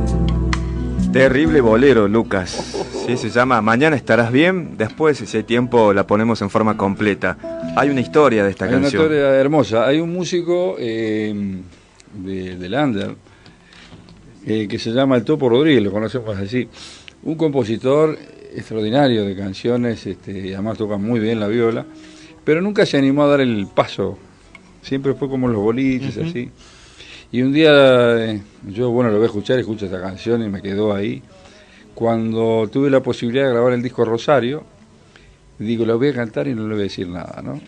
Terrible 1.12 1.62
bolero, 1.62 2.08
Lucas. 2.08 2.86
Sí, 3.08 3.18
se 3.18 3.30
llama 3.30 3.62
Mañana 3.62 3.96
estarás 3.96 4.32
bien. 4.32 4.78
Después, 4.78 5.18
si 5.18 5.38
hay 5.38 5.44
tiempo, 5.44 5.94
la 5.94 6.06
ponemos 6.06 6.42
en 6.44 6.50
forma 6.52 6.78
completa. 6.78 7.38
Hay 7.76 7.90
una 7.90 8.02
historia 8.02 8.44
de 8.44 8.52
esta 8.52 8.66
Hay 8.66 8.72
una 8.74 8.82
canción. 8.82 9.02
historia 9.04 9.30
hermosa. 9.36 9.88
Hay 9.88 10.00
un 10.00 10.14
músico 10.14 10.76
eh, 10.78 11.34
de, 12.14 12.58
de 12.58 12.70
Lander 12.70 13.16
eh, 14.46 14.68
que 14.68 14.78
se 14.78 14.92
llama 14.92 15.16
el 15.16 15.24
Topo 15.24 15.50
Rodríguez, 15.50 15.82
lo 15.84 15.92
conocemos 15.92 16.38
así. 16.38 16.68
Un 17.24 17.36
compositor 17.36 18.18
extraordinario 18.56 19.26
de 19.26 19.36
canciones, 19.36 20.06
este, 20.06 20.32
y 20.50 20.54
además 20.54 20.78
toca 20.78 20.98
muy 20.98 21.20
bien 21.20 21.40
la 21.40 21.48
viola, 21.48 21.86
pero 22.44 22.62
nunca 22.62 22.86
se 22.86 22.98
animó 22.98 23.24
a 23.24 23.28
dar 23.28 23.42
el 23.42 23.68
paso. 23.68 24.18
Siempre 24.84 25.14
fue 25.16 25.28
como 25.28 25.48
los 25.48 25.62
boliches, 25.62 26.18
así. 26.18 26.52
Y 27.32 27.42
un 27.44 27.54
día 27.54 27.72
eh, 28.26 28.42
yo, 28.68 28.90
bueno, 28.90 29.12
lo 29.12 29.18
voy 29.18 29.26
a 29.26 29.28
escuchar, 29.28 29.60
escucho 29.60 29.86
esta 29.86 30.02
canción 30.02 30.44
y 30.44 30.50
me 30.50 30.62
quedó 30.62 30.94
ahí. 30.94 31.22
Cuando 31.94 32.68
tuve 32.72 32.90
la 32.90 33.04
posibilidad 33.04 33.46
de 33.46 33.52
grabar 33.52 33.74
el 33.74 33.84
disco 33.84 34.04
Rosario, 34.04 34.64
digo, 35.60 35.86
lo 35.86 35.98
voy 35.98 36.08
a 36.08 36.14
cantar 36.14 36.48
y 36.48 36.56
no 36.56 36.64
le 36.64 36.74
voy 36.74 36.80
a 36.80 36.84
decir 36.84 37.08
nada, 37.08 37.42
¿no? 37.44 37.60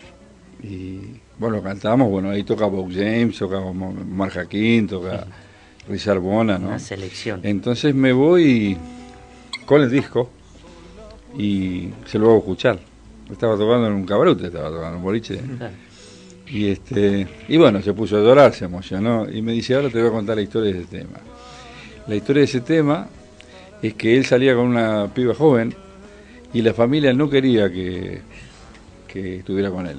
Y 0.62 1.00
bueno, 1.38 1.62
cantamos, 1.62 2.08
bueno, 2.08 2.30
ahí 2.30 2.42
toca 2.42 2.66
Bob 2.66 2.90
James, 2.92 3.36
toca 3.36 3.60
Mark 3.60 4.36
Hakim, 4.36 4.88
toca 4.88 5.26
Richard 5.88 6.18
Bona, 6.18 6.58
¿no? 6.58 6.68
Una 6.68 6.78
selección. 6.78 7.40
Entonces 7.42 7.94
me 7.94 8.12
voy 8.12 8.76
con 9.64 9.82
el 9.82 9.90
disco 9.90 10.30
y 11.38 11.90
se 12.06 12.18
lo 12.18 12.30
hago 12.30 12.38
escuchar. 12.38 12.80
Estaba 13.30 13.56
tocando 13.56 13.86
en 13.86 13.92
un 13.92 14.06
cabarute, 14.06 14.46
estaba 14.46 14.70
tocando 14.70 14.88
en 14.88 14.94
un 14.96 15.02
boliche. 15.02 15.40
Claro. 15.58 15.74
Y 16.52 16.68
este 16.68 17.26
y 17.48 17.56
bueno, 17.56 17.80
se 17.80 17.94
puso 17.94 18.18
a 18.18 18.20
llorar, 18.20 18.52
se 18.52 18.66
emocionó 18.66 19.26
y 19.28 19.40
me 19.40 19.52
dice, 19.52 19.74
ahora 19.74 19.88
te 19.88 19.98
voy 19.98 20.08
a 20.08 20.12
contar 20.12 20.36
la 20.36 20.42
historia 20.42 20.72
de 20.72 20.80
ese 20.80 20.98
tema. 20.98 21.18
La 22.06 22.14
historia 22.14 22.40
de 22.40 22.44
ese 22.44 22.60
tema 22.60 23.08
es 23.80 23.94
que 23.94 24.16
él 24.16 24.26
salía 24.26 24.54
con 24.54 24.66
una 24.66 25.08
piba 25.14 25.34
joven 25.34 25.74
y 26.52 26.60
la 26.60 26.74
familia 26.74 27.14
no 27.14 27.30
quería 27.30 27.72
que, 27.72 28.20
que 29.08 29.36
estuviera 29.36 29.70
con 29.70 29.86
él. 29.86 29.98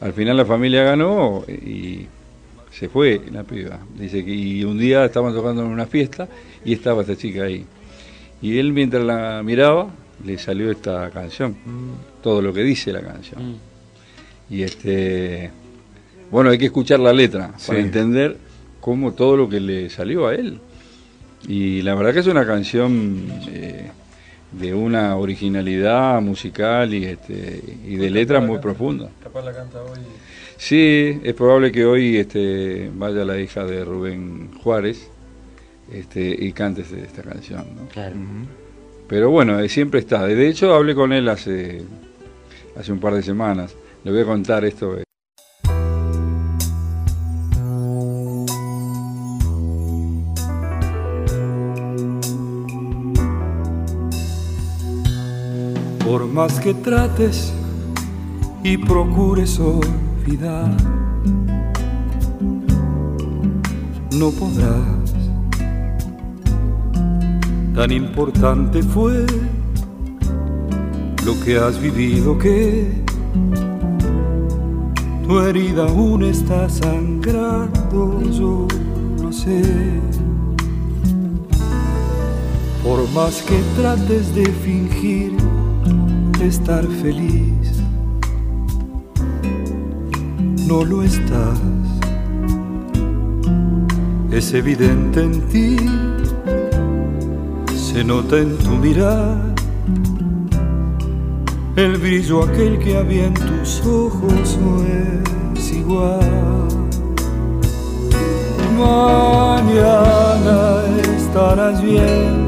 Al 0.00 0.14
final 0.14 0.38
la 0.38 0.46
familia 0.46 0.84
ganó 0.84 1.44
y 1.46 2.06
se 2.72 2.88
fue 2.88 3.20
la 3.30 3.44
piba. 3.44 3.78
Dice 3.98 4.24
que 4.24 4.30
y 4.30 4.64
un 4.64 4.78
día 4.78 5.04
estaban 5.04 5.34
tocando 5.34 5.62
en 5.62 5.68
una 5.68 5.86
fiesta 5.86 6.26
y 6.64 6.72
estaba 6.72 7.02
esta 7.02 7.14
chica 7.14 7.42
ahí. 7.42 7.66
Y 8.40 8.58
él 8.58 8.72
mientras 8.72 9.04
la 9.04 9.42
miraba 9.44 9.88
le 10.24 10.38
salió 10.38 10.70
esta 10.70 11.10
canción, 11.10 11.54
todo 12.22 12.40
lo 12.40 12.54
que 12.54 12.62
dice 12.62 12.90
la 12.90 13.02
canción. 13.02 13.58
Y 14.48 14.62
este 14.62 15.50
bueno, 16.34 16.50
hay 16.50 16.58
que 16.58 16.64
escuchar 16.64 16.98
la 16.98 17.12
letra 17.12 17.52
para 17.64 17.78
entender 17.78 18.36
cómo 18.80 19.12
todo 19.12 19.36
lo 19.36 19.48
que 19.48 19.60
le 19.60 19.88
salió 19.88 20.26
a 20.26 20.34
él. 20.34 20.58
Y 21.46 21.80
la 21.82 21.94
verdad 21.94 22.12
que 22.12 22.18
es 22.18 22.26
una 22.26 22.44
canción 22.44 23.24
eh, 23.46 23.92
de 24.50 24.74
una 24.74 25.16
originalidad 25.16 26.20
musical 26.20 26.92
y, 26.92 27.04
este, 27.04 27.62
y 27.86 27.94
de 27.94 28.10
letra 28.10 28.40
muy 28.40 28.58
profunda. 28.58 29.10
Capaz 29.22 29.44
la 29.44 29.52
canta 29.54 29.80
hoy. 29.80 30.00
Sí, 30.56 31.20
es 31.22 31.34
probable 31.34 31.70
que 31.70 31.86
hoy 31.86 32.16
este, 32.16 32.90
vaya 32.92 33.24
la 33.24 33.38
hija 33.38 33.64
de 33.64 33.84
Rubén 33.84 34.50
Juárez 34.60 35.08
este, 35.92 36.36
y 36.36 36.50
cante 36.50 36.82
esta 36.82 37.22
canción. 37.22 37.64
¿no? 37.76 37.86
Claro. 37.92 38.16
Pero 39.06 39.30
bueno, 39.30 39.60
eh, 39.60 39.68
siempre 39.68 40.00
está. 40.00 40.26
De 40.26 40.48
hecho, 40.48 40.74
hablé 40.74 40.96
con 40.96 41.12
él 41.12 41.28
hace, 41.28 41.82
hace 42.76 42.90
un 42.90 42.98
par 42.98 43.14
de 43.14 43.22
semanas. 43.22 43.76
Le 44.02 44.10
voy 44.10 44.22
a 44.22 44.24
contar 44.24 44.64
esto. 44.64 44.98
Más 56.34 56.58
que 56.58 56.74
trates 56.74 57.52
y 58.64 58.76
procures 58.76 59.60
olvidar, 59.60 60.68
no 64.18 64.30
podrás. 64.32 65.14
Tan 67.76 67.92
importante 67.92 68.82
fue 68.82 69.24
lo 71.24 71.38
que 71.44 71.56
has 71.56 71.80
vivido 71.80 72.36
que 72.36 73.04
tu 75.28 75.38
herida 75.38 75.86
aún 75.86 76.24
está 76.24 76.68
sangrando. 76.68 78.20
Yo 78.32 78.66
no 79.22 79.32
sé. 79.32 79.62
Por 82.82 83.08
más 83.12 83.40
que 83.42 83.58
trates 83.76 84.34
de 84.34 84.46
fingir 84.46 85.43
estar 86.44 86.86
feliz, 86.86 87.82
no 90.66 90.84
lo 90.84 91.02
estás. 91.02 91.60
Es 94.30 94.54
evidente 94.54 95.22
en 95.22 95.40
ti, 95.48 95.76
se 97.74 98.04
nota 98.04 98.38
en 98.38 98.56
tu 98.58 98.70
mirar 98.70 99.54
el 101.76 101.96
brillo 101.96 102.44
aquel 102.44 102.78
que 102.78 102.96
había 102.96 103.26
en 103.26 103.34
tus 103.34 103.84
ojos 103.84 104.56
no 104.62 104.84
es 105.56 105.72
igual. 105.72 106.68
Mañana 108.78 110.84
estarás 111.16 111.82
bien, 111.82 112.46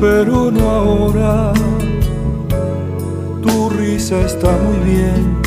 pero 0.00 0.50
no 0.50 0.70
ahora. 0.70 1.52
Está 4.10 4.50
muy 4.50 4.94
bien, 4.94 5.40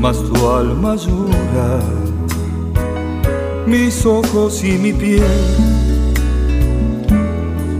mas 0.00 0.16
tu 0.18 0.48
alma 0.48 0.94
llora. 0.94 1.80
Mis 3.66 4.06
ojos 4.06 4.62
y 4.62 4.78
mi 4.78 4.92
piel 4.92 5.22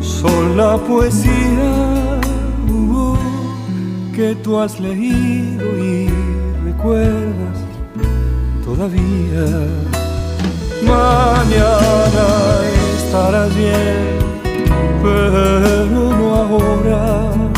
son 0.01 0.57
la 0.57 0.77
poesía 0.77 2.21
uh, 2.69 3.17
que 4.13 4.35
tú 4.43 4.59
has 4.59 4.81
leído 4.81 5.67
y 5.79 6.11
recuerdas 6.65 7.59
todavía. 8.65 9.47
Mañana 10.85 12.27
estarás 12.99 13.55
bien, 13.55 14.19
pero 15.01 15.87
no 15.87 16.35
ahora. 16.35 17.52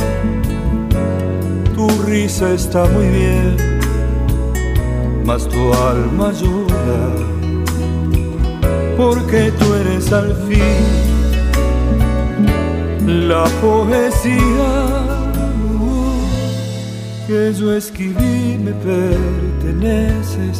Tu 2.14 2.20
risa 2.20 2.52
está 2.52 2.84
muy 2.90 3.08
bien, 3.08 3.56
mas 5.24 5.48
tu 5.48 5.72
alma 5.74 6.30
llora, 6.30 7.10
porque 8.96 9.50
tú 9.58 9.74
eres 9.74 10.12
al 10.12 10.32
fin 10.46 10.84
la 13.28 13.44
poesía 13.60 14.70
que 17.26 17.52
yo 17.52 17.74
escribí, 17.74 18.58
me 18.62 18.72
perteneces 18.74 20.58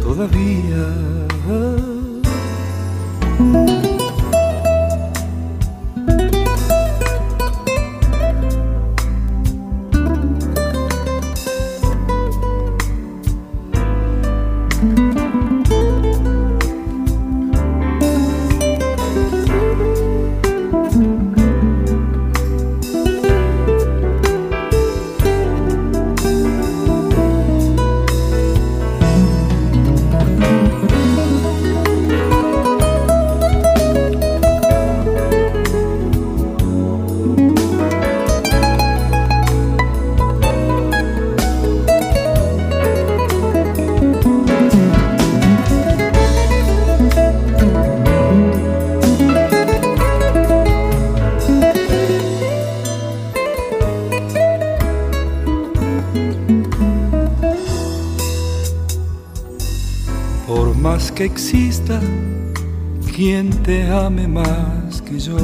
todavía. 0.00 0.86
Que 61.16 61.24
exista 61.24 61.98
quien 63.14 63.48
te 63.62 63.90
ame 63.90 64.28
más 64.28 65.00
que 65.00 65.18
yo, 65.18 65.38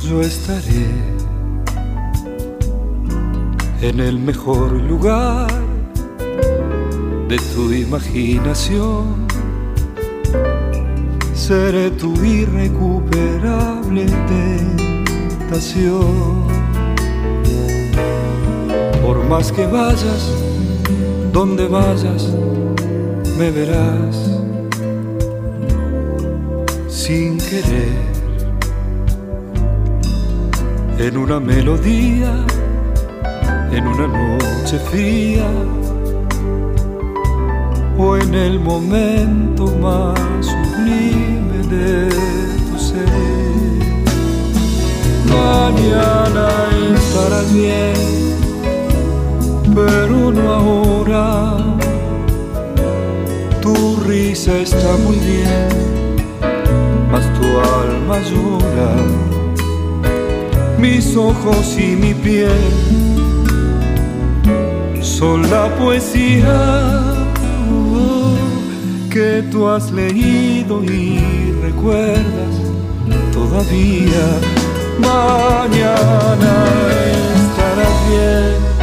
yo 0.00 0.22
estaré 0.22 0.86
en 3.82 4.00
el 4.00 4.18
mejor 4.18 4.72
lugar 4.72 5.46
de 7.28 7.36
tu 7.54 7.70
imaginación. 7.70 9.26
Seré 11.34 11.90
tu 11.90 12.14
irrecuperable 12.24 14.06
tentación. 15.46 16.44
Por 19.02 19.22
más 19.28 19.52
que 19.52 19.66
vayas, 19.66 20.32
donde 21.30 21.66
vayas, 21.68 22.32
me 23.38 23.50
verás 23.50 24.16
sin 26.88 27.38
querer 27.38 28.14
en 30.98 31.16
una 31.16 31.40
melodía, 31.40 32.32
en 33.72 33.86
una 33.86 34.06
noche 34.06 34.78
fría 34.78 35.48
o 37.98 38.16
en 38.16 38.34
el 38.34 38.60
momento 38.60 39.66
más 39.82 40.46
sublime 40.46 41.58
de 41.68 42.08
tu 42.70 42.78
ser. 42.78 43.08
Mañana 45.28 46.48
estarás 46.94 47.52
bien 47.52 48.24
pero 49.74 50.30
no 50.30 50.52
ahora. 50.52 51.73
Tu 53.64 53.96
risa 54.06 54.58
está 54.58 54.94
muy 55.06 55.16
bien, 55.16 55.68
mas 57.10 57.24
tu 57.32 57.46
alma 57.80 58.18
llora. 58.20 58.92
Mis 60.78 61.16
ojos 61.16 61.74
y 61.78 61.96
mi 61.96 62.12
piel 62.12 62.50
son 65.00 65.50
la 65.50 65.74
poesía 65.76 67.00
que 69.08 69.42
tú 69.50 69.66
has 69.66 69.90
leído 69.92 70.84
y 70.84 71.54
recuerdas 71.62 72.54
todavía. 73.32 74.24
Mañana 74.98 76.54
estarás 77.34 77.96
bien 78.10 78.74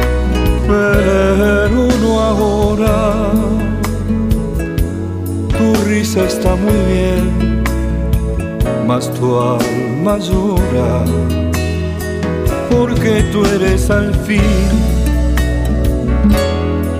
está 6.16 6.56
muy 6.56 6.78
bien, 6.92 7.62
mas 8.86 9.10
tu 9.14 9.38
alma 9.38 10.18
llora, 10.18 11.04
porque 12.70 13.22
tú 13.32 13.44
eres 13.46 13.90
al 13.90 14.14
fin 14.26 14.42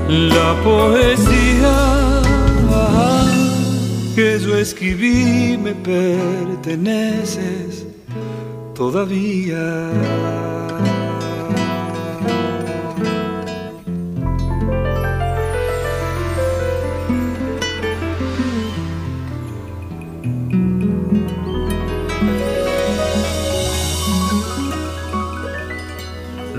la 0.09 0.55
poesía 0.65 2.23
que 4.15 4.39
yo 4.39 4.57
escribí, 4.57 5.59
me 5.59 5.75
perteneces 5.75 7.85
todavía. 8.75 9.91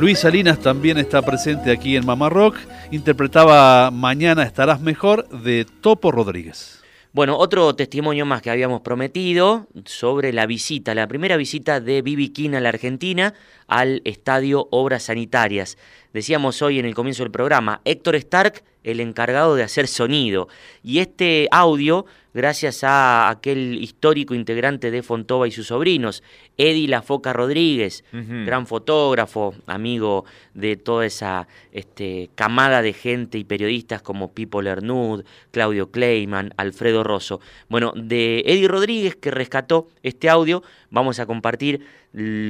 Luis 0.04 0.20
Salinas 0.20 0.60
también 0.60 0.97
está 0.97 1.22
presente 1.22 1.72
aquí 1.72 1.95
en 1.95 2.06
Mamá 2.06 2.28
Rock. 2.28 2.58
Interpretaba 2.91 3.89
Mañana 3.89 4.43
estarás 4.43 4.82
mejor 4.82 5.30
de 5.30 5.66
Topo 5.80 6.12
Rodríguez. 6.12 6.84
Bueno, 7.14 7.38
otro 7.38 7.74
testimonio 7.74 8.26
más 8.26 8.41
que 8.41 8.49
habíamos 8.49 8.82
prometido 8.82 9.66
sobre 9.86 10.34
la 10.34 10.45
visita, 10.45 10.93
la 10.93 11.08
primera 11.08 11.38
visita 11.38 11.80
de 11.80 12.01
Bibi 12.01 12.34
King 12.34 12.49
a 12.56 12.60
la 12.60 12.68
Argentina 12.68 13.34
al 13.68 14.01
Estadio 14.04 14.68
Obras 14.72 15.04
Sanitarias. 15.04 15.78
Decíamos 16.12 16.62
hoy 16.62 16.80
en 16.80 16.86
el 16.86 16.95
comienzo 16.95 17.24
del 17.24 17.32
programa, 17.32 17.80
Héctor 17.86 18.16
Stark, 18.18 18.62
el 18.84 18.99
encargado 18.99 19.56
de 19.56 19.64
hacer 19.64 19.88
sonido. 19.88 20.49
Y 20.84 20.99
este 20.99 21.47
audio, 21.49 22.06
gracias 22.34 22.84
a 22.84 23.30
aquel 23.30 23.82
histórico 23.82 24.34
integrante 24.34 24.92
de 24.92 25.04
Fontova 25.04 25.48
y 25.48 25.52
sus 25.52 25.68
sobrinos, 25.68 26.24
Eddie 26.58 26.88
La 26.88 27.02
Foca 27.02 27.34
Rodríguez, 27.34 28.04
gran 28.12 28.68
fotógrafo, 28.68 29.56
amigo 29.68 30.26
de 30.54 30.76
toda 30.76 31.06
esa 31.06 31.48
este, 31.72 32.30
camada 32.36 32.82
de 32.82 32.94
gente 32.94 33.38
y 33.38 33.44
periodistas 33.44 34.02
como 34.02 34.34
Pipo 34.34 34.62
Lernud, 34.62 35.24
Claudio 35.52 35.92
Kleiman, 35.92 36.54
Alfredo 36.58 37.04
Rosso. 37.04 37.40
Bueno, 37.70 37.94
de 37.96 38.44
Eddie 38.46 38.68
Rodríguez 38.68 39.16
que 39.16 39.32
rescató 39.32 39.88
este 40.02 40.30
audio, 40.30 40.64
vamos 40.90 41.20
a 41.20 41.26
compartir 41.26 41.86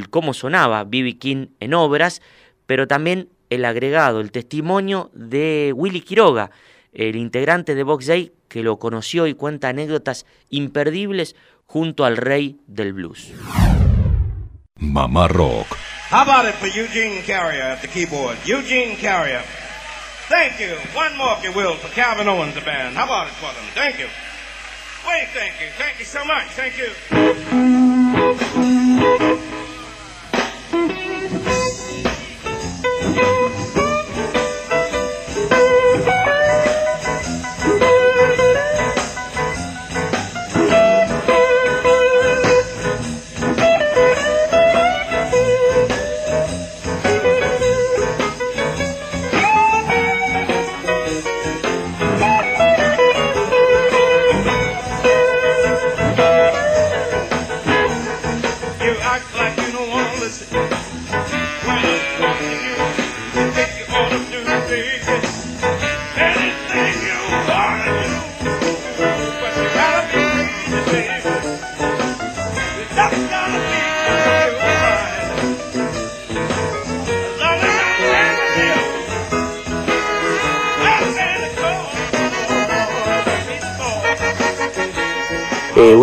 cómo 0.09 0.33
sonaba 0.33 0.83
B.B. 0.83 1.17
King 1.17 1.47
en 1.59 1.73
obras, 1.73 2.21
pero 2.65 2.87
también 2.87 3.29
el 3.49 3.65
agregado, 3.65 4.19
el 4.19 4.31
testimonio 4.31 5.11
de 5.13 5.73
Willy 5.75 6.01
Quiroga, 6.01 6.51
el 6.93 7.15
integrante 7.15 7.75
de 7.75 7.83
Box 7.83 8.07
Day 8.07 8.31
que 8.47 8.63
lo 8.63 8.77
conoció 8.77 9.27
y 9.27 9.33
cuenta 9.33 9.69
anécdotas 9.69 10.25
imperdibles 10.49 11.35
junto 11.65 12.05
al 12.05 12.17
rey 12.17 12.57
del 12.67 12.93
blues. 12.93 13.33
Mamá 14.77 15.27
Rock. 15.27 15.77
How 16.11 16.21
about 16.21 16.45
it 16.45 16.53
for 16.55 16.67
Eugene 16.67 17.23
Carrier 17.25 17.63
at 17.63 17.81
the 17.81 17.87
keyboard? 17.87 18.37
Eugene 18.45 18.95
Carrier. 18.97 19.41
Thank 20.29 20.59
you. 20.59 20.75
One 20.93 21.17
more, 21.17 21.37
if 21.37 21.43
you 21.43 21.51
will, 21.51 21.75
for 21.75 21.89
Calvin 21.93 22.27
Owens, 22.27 22.53
the 22.53 22.61
band. 22.61 22.95
How 22.95 23.05
about 23.05 23.27
it 23.27 23.33
for 23.33 23.51
them? 23.53 23.65
Thank 23.73 23.99
you. 23.99 24.07
Wait, 25.07 25.27
thank 25.33 25.59
you. 25.59 25.69
Thank 25.77 25.99
you 25.99 26.05
so 26.05 26.23
much. 26.23 26.47
Thank 26.53 26.77
you. 29.37 29.39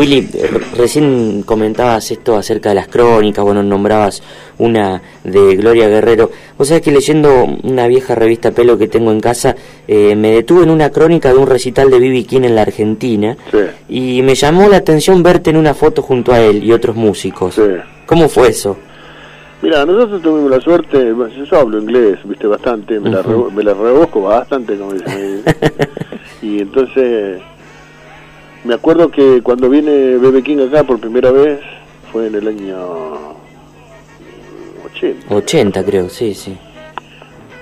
Willy, 0.00 0.28
r- 0.32 0.60
recién 0.76 1.42
comentabas 1.44 2.10
esto 2.10 2.34
acerca 2.36 2.70
de 2.70 2.74
las 2.76 2.88
crónicas, 2.88 3.44
bueno, 3.44 3.62
nombrabas 3.62 4.22
una 4.58 5.02
de 5.24 5.56
Gloria 5.56 5.88
Guerrero. 5.88 6.30
Vos 6.56 6.68
sabés 6.68 6.82
que 6.82 6.90
leyendo 6.90 7.44
una 7.62 7.86
vieja 7.86 8.14
revista 8.14 8.50
Pelo 8.50 8.78
que 8.78 8.88
tengo 8.88 9.12
en 9.12 9.20
casa, 9.20 9.54
eh, 9.86 10.16
me 10.16 10.32
detuve 10.32 10.62
en 10.64 10.70
una 10.70 10.90
crónica 10.90 11.30
de 11.32 11.38
un 11.38 11.46
recital 11.46 11.90
de 11.90 11.98
B.B. 11.98 12.24
King 12.24 12.42
en 12.44 12.54
la 12.54 12.62
Argentina 12.62 13.36
y 13.88 14.22
me 14.22 14.34
llamó 14.34 14.68
la 14.68 14.78
atención 14.78 15.22
verte 15.22 15.50
en 15.50 15.56
una 15.58 15.74
foto 15.74 16.00
junto 16.02 16.32
a 16.32 16.40
él 16.40 16.64
y 16.64 16.72
otros 16.72 16.96
músicos. 16.96 17.60
¿Cómo 18.06 18.28
fue 18.28 18.48
eso? 18.48 18.76
Mira, 19.62 19.84
nosotros 19.84 20.22
tuvimos 20.22 20.50
la 20.50 20.60
suerte, 20.60 21.12
yo 21.50 21.58
hablo 21.58 21.78
inglés, 21.78 22.18
viste, 22.24 22.46
bastante, 22.46 22.98
me, 22.98 23.10
la, 23.10 23.20
re- 23.20 23.50
me 23.54 23.62
la 23.62 23.74
rebosco 23.74 24.22
bastante, 24.22 24.74
como 24.78 24.94
dicen. 24.94 25.42
y 26.42 26.60
entonces, 26.62 27.42
me 28.64 28.74
acuerdo 28.74 29.10
que 29.10 29.40
cuando 29.42 29.68
viene 29.68 29.90
Bebe 30.18 30.42
King 30.42 30.58
acá 30.68 30.84
por 30.84 30.98
primera 31.00 31.30
vez, 31.30 31.60
fue 32.12 32.26
en 32.26 32.34
el 32.34 32.48
año 32.48 32.76
80. 34.94 35.34
80 35.34 35.84
creo, 35.84 36.08
sí, 36.08 36.34
sí. 36.34 36.56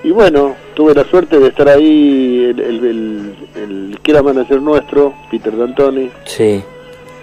Y 0.05 0.11
bueno, 0.11 0.55
tuve 0.75 0.95
la 0.95 1.05
suerte 1.05 1.39
de 1.41 1.49
estar 1.49 1.69
ahí, 1.69 2.45
el, 2.51 2.61
el, 2.61 2.85
el- 2.85 3.35
el 3.57 3.99
que 4.03 4.13
era 4.13 4.23
manager 4.23 4.63
nuestro, 4.63 5.13
Peter 5.31 5.57
D'Antoni, 5.57 6.11
Sí. 6.25 6.63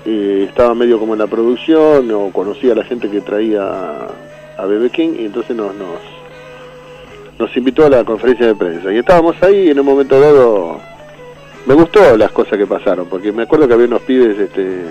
eh, 0.06 0.46
estaba 0.50 0.76
medio 0.76 1.00
como 1.00 1.14
en 1.14 1.20
la 1.20 1.28
producción, 1.28 2.12
o 2.12 2.30
conocía 2.32 2.74
a 2.74 2.76
la 2.76 2.84
gente 2.84 3.10
que 3.10 3.22
traía 3.22 4.08
a 4.58 4.66
Bebe 4.66 4.90
King, 4.90 5.14
y 5.20 5.26
entonces 5.26 5.56
nos, 5.56 5.74
nos, 5.76 6.00
nos 7.40 7.56
invitó 7.58 7.86
a 7.86 7.90
la 7.90 8.04
conferencia 8.04 8.46
de 8.48 8.56
prensa. 8.56 8.92
Y 8.94 8.98
estábamos 8.98 9.42
ahí 9.42 9.68
y 9.68 9.70
en 9.70 9.80
un 9.80 9.86
momento 9.86 10.20
dado 10.20 10.80
me 11.66 11.74
gustó 11.74 12.16
las 12.18 12.32
cosas 12.32 12.58
que 12.58 12.68
pasaron, 12.68 13.08
porque 13.08 13.32
me 13.32 13.44
acuerdo 13.44 13.68
que 13.68 13.74
había 13.74 13.88
unos 13.88 14.02
pibes, 14.02 14.38
este 14.38 14.84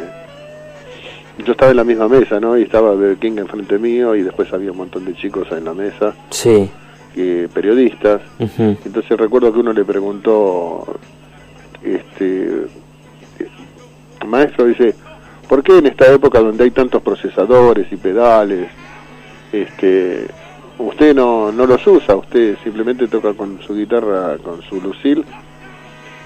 yo 1.38 1.50
estaba 1.52 1.72
en 1.72 1.76
la 1.78 1.84
misma 1.84 2.06
mesa, 2.06 2.38
¿no? 2.38 2.56
Y 2.56 2.62
estaba 2.62 2.94
Bebe 2.94 3.16
King 3.16 3.38
enfrente 3.38 3.76
mío 3.78 4.14
y 4.14 4.22
después 4.22 4.52
había 4.52 4.70
un 4.70 4.76
montón 4.78 5.04
de 5.04 5.14
chicos 5.14 5.48
en 5.50 5.64
la 5.64 5.74
mesa, 5.74 6.14
Sí. 6.30 6.70
eh, 7.16 7.48
periodistas. 7.52 8.20
Entonces 8.38 9.18
recuerdo 9.18 9.52
que 9.52 9.58
uno 9.58 9.72
le 9.72 9.84
preguntó, 9.84 10.96
este, 11.82 12.66
maestro 14.26 14.66
dice, 14.66 14.94
¿por 15.48 15.62
qué 15.62 15.78
en 15.78 15.86
esta 15.86 16.10
época 16.12 16.38
donde 16.40 16.64
hay 16.64 16.70
tantos 16.70 17.02
procesadores 17.02 17.90
y 17.92 17.96
pedales, 17.96 18.68
este, 19.52 20.26
usted 20.78 21.14
no, 21.16 21.50
no 21.52 21.66
los 21.66 21.84
usa, 21.86 22.14
usted 22.16 22.56
simplemente 22.62 23.08
toca 23.08 23.34
con 23.34 23.60
su 23.62 23.74
guitarra, 23.74 24.36
con 24.38 24.62
su 24.62 24.80
Lucille 24.80 25.24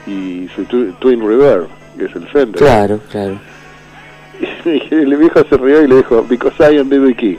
y 0.09 0.48
su 0.54 0.64
Twin 0.64 1.20
Reverb, 1.20 1.68
que 1.96 2.06
es 2.06 2.16
el 2.16 2.26
Fender? 2.28 2.61
Claro, 2.61 3.00
claro. 3.11 3.38
Y 4.64 4.94
el 4.94 5.16
viejo 5.16 5.42
se 5.48 5.56
rió 5.56 5.82
y 5.82 5.88
le 5.88 5.96
dijo, 5.96 6.22
because 6.22 6.54
I 6.61 6.78
am 6.78 6.88
B.B. 6.88 7.14
King. 7.14 7.38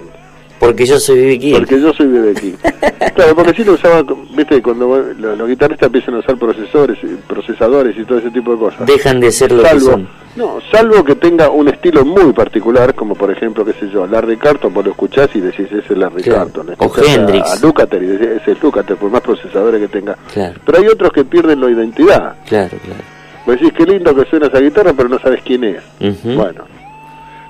Porque 0.59 0.85
yo 0.85 0.99
soy 0.99 1.19
B.B. 1.19 1.39
King. 1.39 1.53
Porque 1.53 1.79
yo 1.81 1.93
soy 1.93 2.07
B.B. 2.07 2.33
King. 2.39 2.53
claro, 3.15 3.35
porque 3.35 3.53
si 3.53 3.63
lo 3.63 3.73
usaban, 3.73 4.05
viste, 4.35 4.61
cuando 4.61 5.13
los, 5.17 5.37
los 5.37 5.47
guitarristas 5.47 5.87
empiezan 5.87 6.15
a 6.15 6.19
usar 6.19 6.37
procesores, 6.37 6.97
procesadores 7.27 7.97
y 7.97 8.03
todo 8.03 8.17
ese 8.19 8.29
tipo 8.31 8.51
de 8.53 8.57
cosas. 8.59 8.85
Dejan 8.85 9.19
de 9.21 9.31
ser 9.31 9.51
lo 9.53 9.63
que 9.63 9.79
son. 9.79 10.07
No, 10.35 10.59
salvo 10.71 11.03
que 11.03 11.15
tenga 11.15 11.49
un 11.49 11.67
estilo 11.69 12.03
muy 12.05 12.33
particular, 12.33 12.93
como 12.93 13.15
por 13.15 13.31
ejemplo, 13.31 13.65
qué 13.65 13.73
sé 13.73 13.89
yo, 13.89 14.05
Larry 14.05 14.37
Carton, 14.37 14.73
vos 14.73 14.85
lo 14.85 14.91
escuchás 14.91 15.29
y 15.33 15.39
decís, 15.39 15.65
ese 15.71 15.79
es 15.79 15.97
Larry 15.97 16.23
Claro. 16.23 16.45
Carton. 16.51 16.75
O 16.77 16.93
a- 16.93 17.01
Hendrix. 17.13 17.49
A, 17.51 17.65
Lukather 17.65 18.03
y 18.03 18.07
decís, 18.07 18.27
ese 18.41 18.51
es 18.51 18.61
Lukather, 18.63 18.95
por 18.97 19.09
más 19.09 19.21
procesadores 19.21 19.81
que 19.81 19.87
tenga. 19.87 20.15
Claro, 20.33 20.59
Pero 20.65 20.77
hay 20.77 20.87
otros 20.87 21.11
que 21.13 21.23
pierden 21.25 21.61
la 21.61 21.69
identidad. 21.71 22.35
claro, 22.47 22.77
claro. 22.83 23.01
Vos 23.45 23.55
decís, 23.59 23.73
qué 23.75 23.85
lindo 23.85 24.13
que 24.15 24.25
suena 24.29 24.47
esa 24.47 24.59
guitarra, 24.59 24.93
pero 24.93 25.09
no 25.09 25.19
sabes 25.19 25.41
quién 25.43 25.63
es. 25.63 25.81
Bueno, 26.23 26.65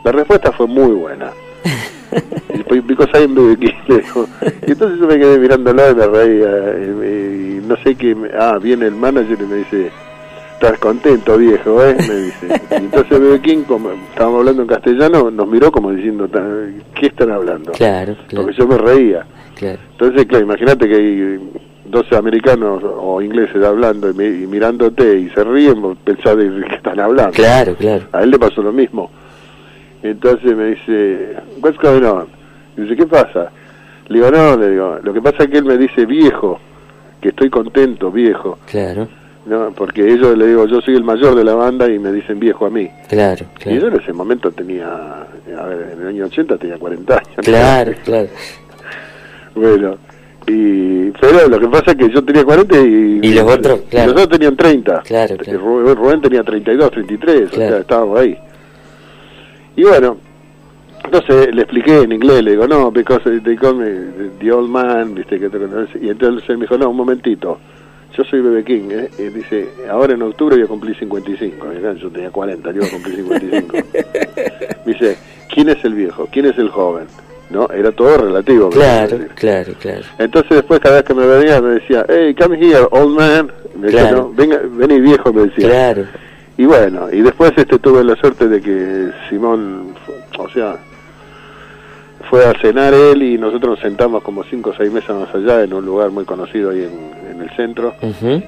la 0.04 0.12
respuesta 0.12 0.52
fue 0.52 0.68
muy 0.68 0.92
buena. 0.92 1.32
Y 2.72 2.80
because 2.82 3.10
I 3.14 3.24
am 3.24 3.34
B.B. 3.36 3.58
King, 3.58 3.74
le 3.88 3.98
dijo. 3.98 4.28
Y 4.68 4.72
entonces 4.72 5.00
yo 5.00 5.08
me 5.08 5.18
quedé 5.20 5.38
mirándolo 5.40 5.92
y 5.92 5.96
me 5.96 6.08
reía. 6.08 6.50
Y, 6.84 6.88
me- 6.90 7.08
y 7.58 7.62
no 7.68 7.76
sé 7.84 7.96
qué. 7.96 8.14
me- 8.16 8.30
ah, 8.38 8.58
viene 8.62 8.88
el 8.88 8.96
manager 8.96 9.38
y 9.42 9.46
me 9.46 9.56
dice: 9.58 9.92
Estás 10.54 10.78
contento, 10.80 11.38
viejo, 11.38 11.84
¿eh? 11.84 11.96
Me 12.08 12.16
dice. 12.16 12.62
Y 12.72 12.76
entonces 12.86 13.20
B.B. 13.20 13.42
King, 13.42 13.64
como 13.68 13.92
estábamos 13.92 14.40
hablando 14.40 14.62
en 14.64 14.68
castellano, 14.68 15.32
nos 15.32 15.48
miró 15.48 15.72
como 15.72 15.92
diciendo: 15.92 16.28
"Ta- 16.28 16.46
¿Qué 16.96 17.08
están 17.08 17.32
hablando? 17.32 17.72
Claro, 17.72 18.16
claro. 18.28 18.46
Porque 18.46 18.58
yo 18.58 18.68
me 18.68 18.78
reía. 18.78 19.26
Claro. 19.56 19.80
Entonces, 19.92 20.26
claro, 20.26 20.46
imagínate 20.46 20.88
que 20.88 20.96
hay 20.96 21.40
12 21.86 22.16
americanos 22.16 22.84
o 22.84 23.22
ingleses 23.22 23.64
hablando 23.64 24.10
y, 24.10 24.14
mi- 24.14 24.44
y 24.44 24.48
mirándote 24.48 25.18
y 25.20 25.30
se 25.32 25.44
ríen, 25.44 25.82
pensás 26.04 26.38
de 26.38 26.50
qué 26.70 26.76
están 26.76 27.00
hablando. 27.00 27.32
Claro, 27.32 27.74
claro. 27.76 28.04
A 28.12 28.22
él 28.24 28.32
le 28.32 28.38
pasó 28.40 28.62
lo 28.62 28.72
mismo. 28.72 29.10
Entonces 30.04 30.56
me 30.56 30.66
dice, 30.72 31.36
what's 31.62 31.78
going 31.80 32.04
on? 32.04 32.28
Y 32.78 32.82
dice, 32.82 32.96
¿qué 32.96 33.06
pasa? 33.06 33.52
Le 34.08 34.16
digo, 34.16 34.32
no, 34.32 34.58
le 34.58 34.72
digo, 34.72 34.98
lo 35.04 35.14
que 35.14 35.22
pasa 35.22 35.44
es 35.44 35.50
que 35.50 35.58
él 35.58 35.66
me 35.66 35.78
dice 35.78 36.06
viejo, 36.06 36.60
que 37.22 37.30
estoy 37.30 37.50
contento, 37.50 38.12
viejo. 38.12 38.58
Claro, 38.70 39.08
¿no? 39.46 39.72
Porque 39.76 40.02
ellos, 40.08 40.38
le 40.38 40.48
digo, 40.48 40.66
yo 40.68 40.80
soy 40.82 40.96
el 40.96 41.04
mayor 41.04 41.36
de 41.36 41.44
la 41.44 41.54
banda 41.56 41.90
y 41.92 42.00
me 42.00 42.12
dicen 42.12 42.40
viejo 42.40 42.66
a 42.66 42.70
mí. 42.70 42.90
claro, 43.10 43.46
Y 43.60 43.64
claro. 43.64 43.80
yo 43.82 43.88
en 43.90 43.96
ese 44.02 44.14
momento 44.14 44.52
tenía, 44.52 44.88
a 44.88 45.66
ver, 45.66 45.92
en 45.96 46.02
el 46.02 46.08
año 46.08 46.26
80 46.26 46.58
tenía 46.58 46.78
40 46.78 47.14
años. 47.14 47.28
¿no? 47.38 47.44
Claro, 47.44 47.92
claro. 48.06 48.28
Bueno, 49.56 49.98
y, 50.48 51.12
pero 51.12 51.48
lo 51.48 51.60
que 51.60 51.68
pasa 51.68 51.92
es 51.92 51.98
que 51.98 52.10
yo 52.10 52.24
tenía 52.24 52.44
40 52.44 52.78
y, 52.80 53.20
Y 53.24 53.34
los 53.34 53.44
otros, 53.52 53.82
y 53.86 53.90
claro. 53.90 54.14
los 54.14 54.24
otros 54.24 54.40
tenían 54.40 54.56
30. 54.56 55.02
Claro, 55.02 55.36
Y 55.36 55.38
claro. 55.40 55.60
Rubén, 55.60 55.96
Rubén 55.96 56.22
tenía 56.22 56.44
32, 56.44 56.92
33, 56.92 57.42
o 57.42 57.50
Claro. 57.56 57.70
sea, 57.72 57.80
estábamos 57.82 58.20
ahí. 58.20 58.38
Y 59.80 59.84
bueno, 59.84 60.18
entonces 61.06 61.56
le 61.56 61.62
expliqué 61.62 62.02
en 62.02 62.12
inglés, 62.12 62.44
le 62.44 62.52
digo, 62.52 62.68
no, 62.68 62.92
because 62.92 63.24
they 63.46 63.56
call 63.56 63.76
me 63.76 63.88
the 64.42 64.52
old 64.52 64.70
man, 64.70 65.16
viste. 65.16 65.38
Y 66.02 66.10
entonces 66.10 66.50
él 66.50 66.58
me 66.58 66.64
dijo, 66.66 66.78
no, 66.78 66.90
un 66.90 66.98
momentito, 66.98 67.58
yo 68.18 68.26
soy 68.26 68.42
Bebe 68.42 68.66
King, 68.66 68.90
¿eh? 68.92 69.10
Y 69.18 69.24
dice, 69.30 69.70
ahora 69.90 70.16
en 70.16 70.22
octubre 70.22 70.58
voy 70.58 70.66
a 70.66 70.68
cumplir 70.68 71.00
55. 71.00 71.66
Y 71.74 71.78
claro, 71.80 71.98
yo 71.98 72.10
tenía 72.10 72.30
40, 72.30 72.72
yo 72.72 72.78
iba 72.80 72.88
a 72.88 72.90
cumplir 72.90 73.16
55. 73.16 73.78
me 74.86 74.92
dice, 74.94 75.18
¿quién 75.54 75.70
es 75.70 75.82
el 75.86 75.94
viejo? 75.94 76.28
¿Quién 76.30 76.48
es 76.48 76.58
el 76.58 76.68
joven? 76.68 77.06
¿No? 77.50 77.70
Era 77.70 77.94
todo 77.94 78.18
relativo. 78.18 78.70
Claro, 78.72 79.18
claro, 79.36 79.72
claro. 79.80 80.04
Entonces 80.18 80.58
después 80.58 80.82
cada 80.82 80.96
vez 80.96 81.06
que 81.06 81.14
me 81.14 81.26
venía 81.26 81.62
me 81.62 81.76
decía, 81.76 82.06
hey, 82.10 82.36
come 82.38 82.58
here, 82.60 82.86
old 82.92 83.18
man. 83.18 83.50
Me 83.78 83.86
decía, 83.88 84.10
Claro. 84.10 84.18
no, 84.18 84.34
venga, 84.34 84.60
vení 84.62 85.00
viejo, 85.00 85.32
me 85.32 85.44
decía. 85.44 85.70
Claro. 85.70 86.06
Y 86.60 86.66
bueno, 86.66 87.08
y 87.12 87.22
después 87.22 87.54
este 87.56 87.80
tuve 87.80 88.04
la 88.04 88.16
suerte 88.18 88.48
de 88.50 88.60
que 88.62 89.12
Simón, 89.30 89.96
o 90.38 90.50
sea, 90.50 90.78
fue 92.30 92.46
a 92.46 92.54
cenar 92.60 92.94
él 92.94 93.24
y 93.24 93.38
nosotros 93.38 93.72
nos 93.72 93.80
sentamos 93.80 94.22
como 94.24 94.44
cinco 94.44 94.72
o 94.72 94.74
seis 94.76 94.92
mesas 94.92 95.16
más 95.18 95.34
allá 95.34 95.64
en 95.64 95.74
un 95.74 95.86
lugar 95.86 96.12
muy 96.12 96.26
conocido 96.26 96.72
ahí 96.72 96.84
en, 96.84 97.32
en 97.36 97.42
el 97.42 97.50
centro. 97.56 97.96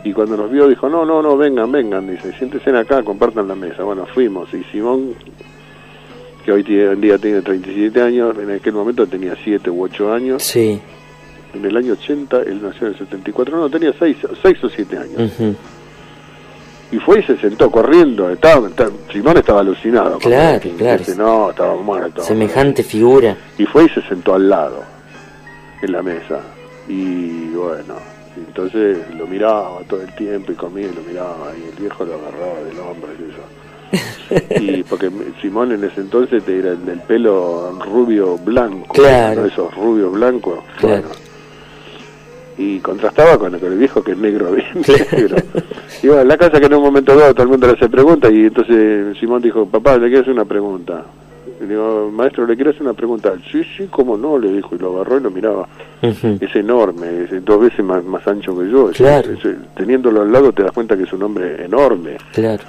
Y 0.03 0.11
cuando 0.11 0.35
nos 0.35 0.51
vio 0.51 0.67
dijo, 0.67 0.89
no, 0.89 1.05
no, 1.05 1.21
no, 1.21 1.37
vengan, 1.37 1.71
vengan, 1.71 2.05
dice, 2.09 2.33
siéntense 2.37 2.69
acá, 2.77 3.01
compartan 3.01 3.47
la 3.47 3.55
mesa. 3.55 3.83
Bueno, 3.83 4.05
fuimos 4.13 4.53
y 4.53 4.61
Simón, 4.65 5.15
que 6.43 6.51
hoy 6.51 6.63
tiene- 6.63 6.91
en 6.91 6.99
día 7.01 7.17
tiene 7.17 7.41
37 7.41 8.01
años, 8.01 8.35
en 8.37 8.51
aquel 8.51 8.73
momento 8.73 9.07
tenía 9.07 9.35
7 9.41 9.69
u 9.69 9.83
8 9.83 10.11
años. 10.13 10.43
Sí. 10.43 10.79
En 11.53 11.63
el 11.65 11.75
año 11.77 11.93
80, 11.93 12.41
él 12.41 12.59
nació 12.61 12.87
en 12.87 12.93
el 12.93 12.99
74, 12.99 13.57
no, 13.57 13.69
tenía 13.69 13.93
6 13.97 14.17
seis 14.41 14.57
o 14.63 14.69
7 14.69 14.97
años. 14.97 15.31
Ujú. 15.39 15.55
Y 16.91 16.97
fue 16.99 17.19
y 17.19 17.23
se 17.23 17.37
sentó 17.37 17.71
corriendo, 17.71 18.29
estaba, 18.29 18.67
estaba- 18.67 18.91
Simón 19.11 19.37
estaba 19.37 19.61
alucinado. 19.61 20.17
Claro, 20.19 20.59
King, 20.59 20.71
claro. 20.77 20.97
dice, 20.99 21.15
no, 21.15 21.49
estaba 21.51 21.75
muerto. 21.77 22.21
Semejante 22.21 22.83
figura. 22.83 23.35
Y 23.57 23.65
fue 23.65 23.85
y 23.85 23.89
se 23.89 24.01
sentó 24.01 24.35
al 24.35 24.49
lado, 24.49 24.83
en 25.81 25.91
la 25.91 26.01
mesa. 26.01 26.39
Y 26.89 27.49
bueno, 27.51 27.95
entonces 28.35 28.97
lo 29.17 29.25
miraba 29.25 29.79
todo 29.87 30.01
el 30.01 30.13
tiempo 30.15 30.51
y 30.51 30.55
comía 30.55 30.87
y 30.87 30.93
lo 30.93 31.01
miraba 31.01 31.51
y 31.57 31.69
el 31.69 31.79
viejo 31.81 32.03
lo 32.03 32.15
agarraba 32.15 32.59
del 32.65 32.79
hombro 32.79 33.09
y 33.19 33.31
eso. 33.31 33.41
y 34.61 34.83
porque 34.83 35.09
Simón 35.41 35.71
en 35.73 35.83
ese 35.83 36.01
entonces 36.01 36.43
era 36.47 36.71
el 36.71 36.85
del 36.85 36.99
pelo 37.01 37.77
rubio 37.85 38.37
blanco, 38.37 38.93
Claro. 38.93 39.41
¿no? 39.41 39.47
esos 39.47 39.73
rubios 39.75 40.11
blancos. 40.13 40.59
Claro. 40.79 41.03
Bueno, 41.03 41.15
y 42.57 42.79
contrastaba 42.79 43.37
con, 43.37 43.57
con 43.59 43.71
el 43.71 43.77
viejo 43.79 44.03
que 44.03 44.11
es 44.11 44.17
negro, 44.17 44.51
bien 44.51 44.67
negro. 45.11 45.35
Y 46.03 46.07
bueno, 46.07 46.21
en 46.21 46.27
la 46.27 46.37
casa 46.37 46.59
que 46.59 46.65
en 46.65 46.73
un 46.73 46.83
momento 46.83 47.15
dado 47.15 47.33
todo 47.33 47.43
el 47.43 47.49
mundo 47.49 47.67
le 47.67 47.73
hace 47.73 47.89
preguntas 47.89 48.31
y 48.31 48.45
entonces 48.45 49.17
Simón 49.19 49.41
dijo, 49.41 49.65
papá, 49.65 49.97
le 49.97 50.07
quiero 50.07 50.21
hacer 50.21 50.33
una 50.33 50.45
pregunta. 50.45 51.03
Y 51.59 51.63
le 51.65 51.69
digo, 51.69 52.09
maestro, 52.11 52.45
le 52.47 52.55
quiero 52.55 52.71
hacer 52.71 52.81
una 52.81 52.93
pregunta. 52.93 53.33
Sí, 53.51 53.61
sí, 53.77 53.87
cómo 53.91 54.17
no, 54.17 54.37
le 54.39 54.51
dijo, 54.51 54.75
y 54.75 54.79
lo 54.79 54.95
agarró 54.95 55.17
y 55.17 55.21
lo 55.21 55.29
miraba. 55.31 55.67
Es 56.01 56.55
enorme, 56.55 57.25
es 57.29 57.45
dos 57.45 57.61
veces 57.61 57.85
más, 57.85 58.03
más 58.03 58.27
ancho 58.27 58.57
que 58.57 58.69
yo. 58.69 58.89
Es- 58.89 58.97
Claro. 58.97 59.31
es- 59.31 59.55
teniéndolo 59.75 60.23
al 60.23 60.31
lado 60.31 60.51
te 60.51 60.63
das 60.63 60.71
cuenta 60.71 60.97
que 60.97 61.03
es 61.03 61.13
un 61.13 61.21
hombre 61.23 61.63
enorme. 61.63 62.17
Claro. 62.33 62.63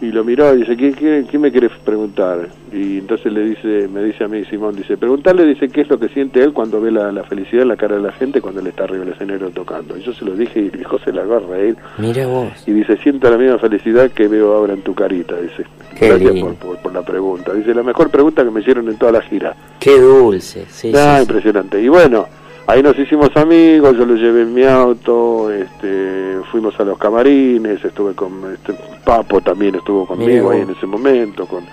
Y 0.00 0.12
lo 0.12 0.24
miró 0.24 0.54
y 0.54 0.58
dice, 0.58 0.76
¿qué, 0.76 0.92
qué, 0.92 1.24
qué 1.30 1.38
me 1.38 1.50
querés 1.50 1.72
preguntar? 1.84 2.48
Y 2.72 2.98
entonces 2.98 3.32
le 3.32 3.44
dice, 3.44 3.88
me 3.88 4.02
dice 4.04 4.24
a 4.24 4.28
mí 4.28 4.44
Simón, 4.44 4.76
dice, 4.76 4.96
preguntarle, 4.98 5.46
dice, 5.46 5.68
qué 5.68 5.80
es 5.80 5.88
lo 5.88 5.98
que 5.98 6.08
siente 6.08 6.42
él 6.42 6.52
cuando 6.52 6.80
ve 6.80 6.90
la, 6.90 7.10
la 7.12 7.24
felicidad 7.24 7.62
en 7.62 7.68
la 7.68 7.76
cara 7.76 7.96
de 7.96 8.02
la 8.02 8.12
gente 8.12 8.40
cuando 8.42 8.60
él 8.60 8.66
está 8.66 8.84
arriba 8.84 9.04
del 9.04 9.14
escenario 9.14 9.48
tocando. 9.50 9.96
Y 9.96 10.02
yo 10.02 10.12
se 10.12 10.24
lo 10.26 10.34
dije 10.36 10.60
y 10.60 10.64
el 10.64 10.70
viejo 10.70 10.98
se 10.98 11.12
la 11.12 11.22
agarra 11.22 11.54
a 11.54 11.58
él. 11.60 11.76
Mira 11.98 12.26
vos. 12.26 12.48
Y 12.66 12.72
dice, 12.72 12.96
siento 12.98 13.30
la 13.30 13.38
misma 13.38 13.58
felicidad 13.58 14.10
que 14.10 14.28
veo 14.28 14.52
ahora 14.54 14.74
en 14.74 14.82
tu 14.82 14.94
carita, 14.94 15.34
dice. 15.40 15.64
Qué 15.98 16.08
Gracias 16.08 16.40
por, 16.40 16.54
por, 16.56 16.76
por 16.78 16.92
la 16.92 17.02
pregunta. 17.02 17.54
Dice, 17.54 17.74
la 17.74 17.82
mejor 17.82 18.10
pregunta 18.10 18.44
que 18.44 18.50
me 18.50 18.60
hicieron 18.60 18.86
en 18.88 18.98
toda 18.98 19.12
la 19.12 19.22
gira. 19.22 19.54
Qué 19.80 19.98
dulce. 19.98 20.66
Sí, 20.68 20.92
Ah, 20.94 21.12
sí, 21.12 21.16
sí. 21.16 21.22
impresionante. 21.22 21.80
Y 21.82 21.88
bueno, 21.88 22.26
ahí 22.66 22.82
nos 22.82 22.98
hicimos 22.98 23.30
amigos, 23.36 23.96
yo 23.96 24.04
lo 24.06 24.14
llevé 24.16 24.42
en 24.42 24.54
mi 24.54 24.64
auto, 24.64 25.50
este, 25.52 26.38
fuimos 26.50 26.78
a 26.80 26.84
los 26.84 26.98
camarines, 26.98 27.84
estuve 27.84 28.14
con 28.14 28.52
este, 28.52 28.74
Papo 29.04 29.40
también 29.40 29.74
estuvo 29.76 30.06
conmigo 30.06 30.50
ahí 30.50 30.62
en 30.62 30.70
ese 30.70 30.86
momento, 30.86 31.46
con, 31.46 31.64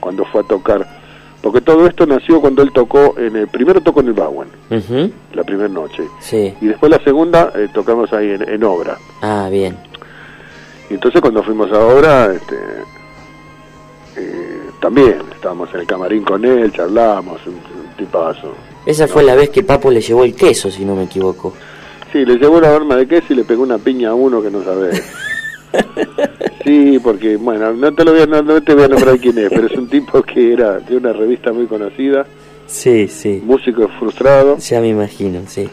cuando 0.00 0.24
fue 0.24 0.40
a 0.40 0.44
tocar. 0.44 1.02
Porque 1.42 1.60
todo 1.60 1.86
esto 1.88 2.06
nació 2.06 2.40
cuando 2.40 2.62
él 2.62 2.70
tocó, 2.72 3.14
en 3.18 3.34
el 3.36 3.48
primero 3.48 3.80
tocó 3.80 4.00
en 4.00 4.06
el 4.08 4.12
Bowen, 4.12 4.48
Ujú, 4.70 5.10
la 5.34 5.42
primera 5.42 5.68
noche. 5.68 6.04
Sí. 6.20 6.54
Y 6.60 6.66
después 6.66 6.90
la 6.90 7.02
segunda 7.02 7.52
eh, 7.56 7.68
tocamos 7.74 8.12
ahí 8.12 8.30
en, 8.30 8.48
en 8.48 8.62
obra. 8.62 8.96
Ah, 9.22 9.48
bien. 9.50 9.76
Y 10.88 10.94
entonces 10.94 11.20
cuando 11.20 11.42
fuimos 11.42 11.70
a 11.72 11.78
obra, 11.84 12.32
este, 12.32 12.54
eh, 14.16 14.60
también 14.80 15.16
estábamos 15.34 15.72
en 15.74 15.80
el 15.80 15.86
camarín 15.86 16.22
con 16.22 16.44
él, 16.44 16.70
charlábamos, 16.72 17.44
un, 17.46 17.54
un 17.54 17.96
tipazo. 17.96 18.54
Esa 18.86 19.06
fue 19.08 19.22
la 19.22 19.34
vez 19.34 19.50
que 19.50 19.62
Papo 19.62 19.90
le 19.90 20.00
llevó 20.00 20.24
el 20.24 20.34
queso, 20.34 20.70
si 20.70 20.84
no 20.84 20.96
me 20.96 21.04
equivoco. 21.04 21.54
Sí, 22.12 22.24
le 22.24 22.36
llevó 22.36 22.60
la 22.60 22.74
arma 22.74 22.96
de 22.96 23.06
queso 23.06 23.26
y 23.32 23.36
le 23.36 23.44
pegó 23.44 23.62
una 23.62 23.78
piña 23.78 24.10
a 24.10 24.14
uno 24.14 24.42
que 24.42 24.50
no 24.50 24.62
sabe. 24.64 24.90
Sí, 26.64 26.98
porque, 27.02 27.36
bueno, 27.36 27.72
no 27.72 27.92
te, 27.94 28.04
lo 28.04 28.12
voy 28.12 28.20
a, 28.20 28.26
no, 28.26 28.42
no 28.42 28.62
te 28.62 28.74
voy 28.74 28.84
a 28.84 28.88
nombrar 28.88 29.18
quién 29.18 29.36
es, 29.38 29.48
pero 29.48 29.66
es 29.66 29.72
un 29.72 29.88
tipo 29.88 30.22
que 30.22 30.52
era 30.52 30.78
de 30.78 30.96
una 30.96 31.12
revista 31.12 31.52
muy 31.52 31.66
conocida, 31.66 32.24
Sí, 32.66 33.08
sí. 33.08 33.42
músico 33.44 33.88
frustrado 33.98 34.58
Ya 34.58 34.80
me 34.80 34.88
imagino, 34.88 35.40
sí. 35.46 35.68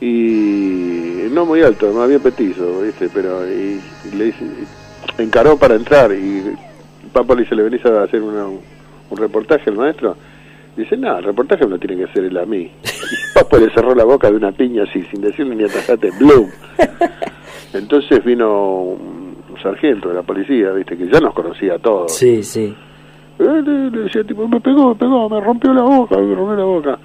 y 0.00 1.28
no 1.32 1.46
muy 1.46 1.62
alto, 1.62 1.92
más 1.92 2.08
bien 2.08 2.20
petizo, 2.20 2.80
¿viste? 2.82 3.08
Pero 3.12 3.46
y, 3.48 3.80
y 4.12 4.16
le 4.16 4.34
encaró 5.18 5.56
para 5.56 5.76
entrar 5.76 6.12
y 6.12 6.42
Papo 7.12 7.34
le 7.34 7.42
dice, 7.42 7.54
¿le 7.54 7.62
venís 7.62 7.84
a 7.86 8.02
hacer 8.02 8.20
una- 8.20 8.46
un 8.46 9.16
reportaje 9.16 9.70
al 9.70 9.76
maestro? 9.76 10.16
Dice, 10.78 10.96
no, 10.96 11.18
el 11.18 11.24
reportaje 11.24 11.64
me 11.64 11.72
lo 11.72 11.78
tiene 11.78 11.96
que 11.96 12.04
hacer 12.04 12.24
él 12.24 12.38
a 12.38 12.46
mí. 12.46 12.70
Y 12.84 13.34
Papo 13.34 13.58
le 13.58 13.68
cerró 13.70 13.96
la 13.96 14.04
boca 14.04 14.30
de 14.30 14.36
una 14.36 14.52
piña 14.52 14.84
así, 14.84 15.02
sin 15.10 15.20
decirle 15.20 15.56
ni 15.56 15.64
atajate, 15.64 16.12
¡bloom! 16.20 16.48
Entonces 17.74 18.24
vino 18.24 18.82
un 18.82 19.56
sargento 19.60 20.08
de 20.08 20.14
la 20.14 20.22
policía, 20.22 20.70
¿viste? 20.70 20.96
Que 20.96 21.08
ya 21.08 21.18
nos 21.18 21.34
conocía 21.34 21.74
a 21.74 21.78
todos. 21.80 22.14
Sí, 22.14 22.44
sí. 22.44 22.72
Eh, 23.40 23.62
le, 23.66 23.90
le 23.90 24.02
decía, 24.02 24.22
tipo, 24.22 24.46
me 24.46 24.60
pegó, 24.60 24.90
me 24.90 24.94
pegó, 24.94 25.28
me 25.28 25.40
rompió 25.40 25.74
la 25.74 25.82
boca, 25.82 26.16
me 26.16 26.32
rompió 26.32 26.54
la 26.54 26.64
boca. 26.64 26.98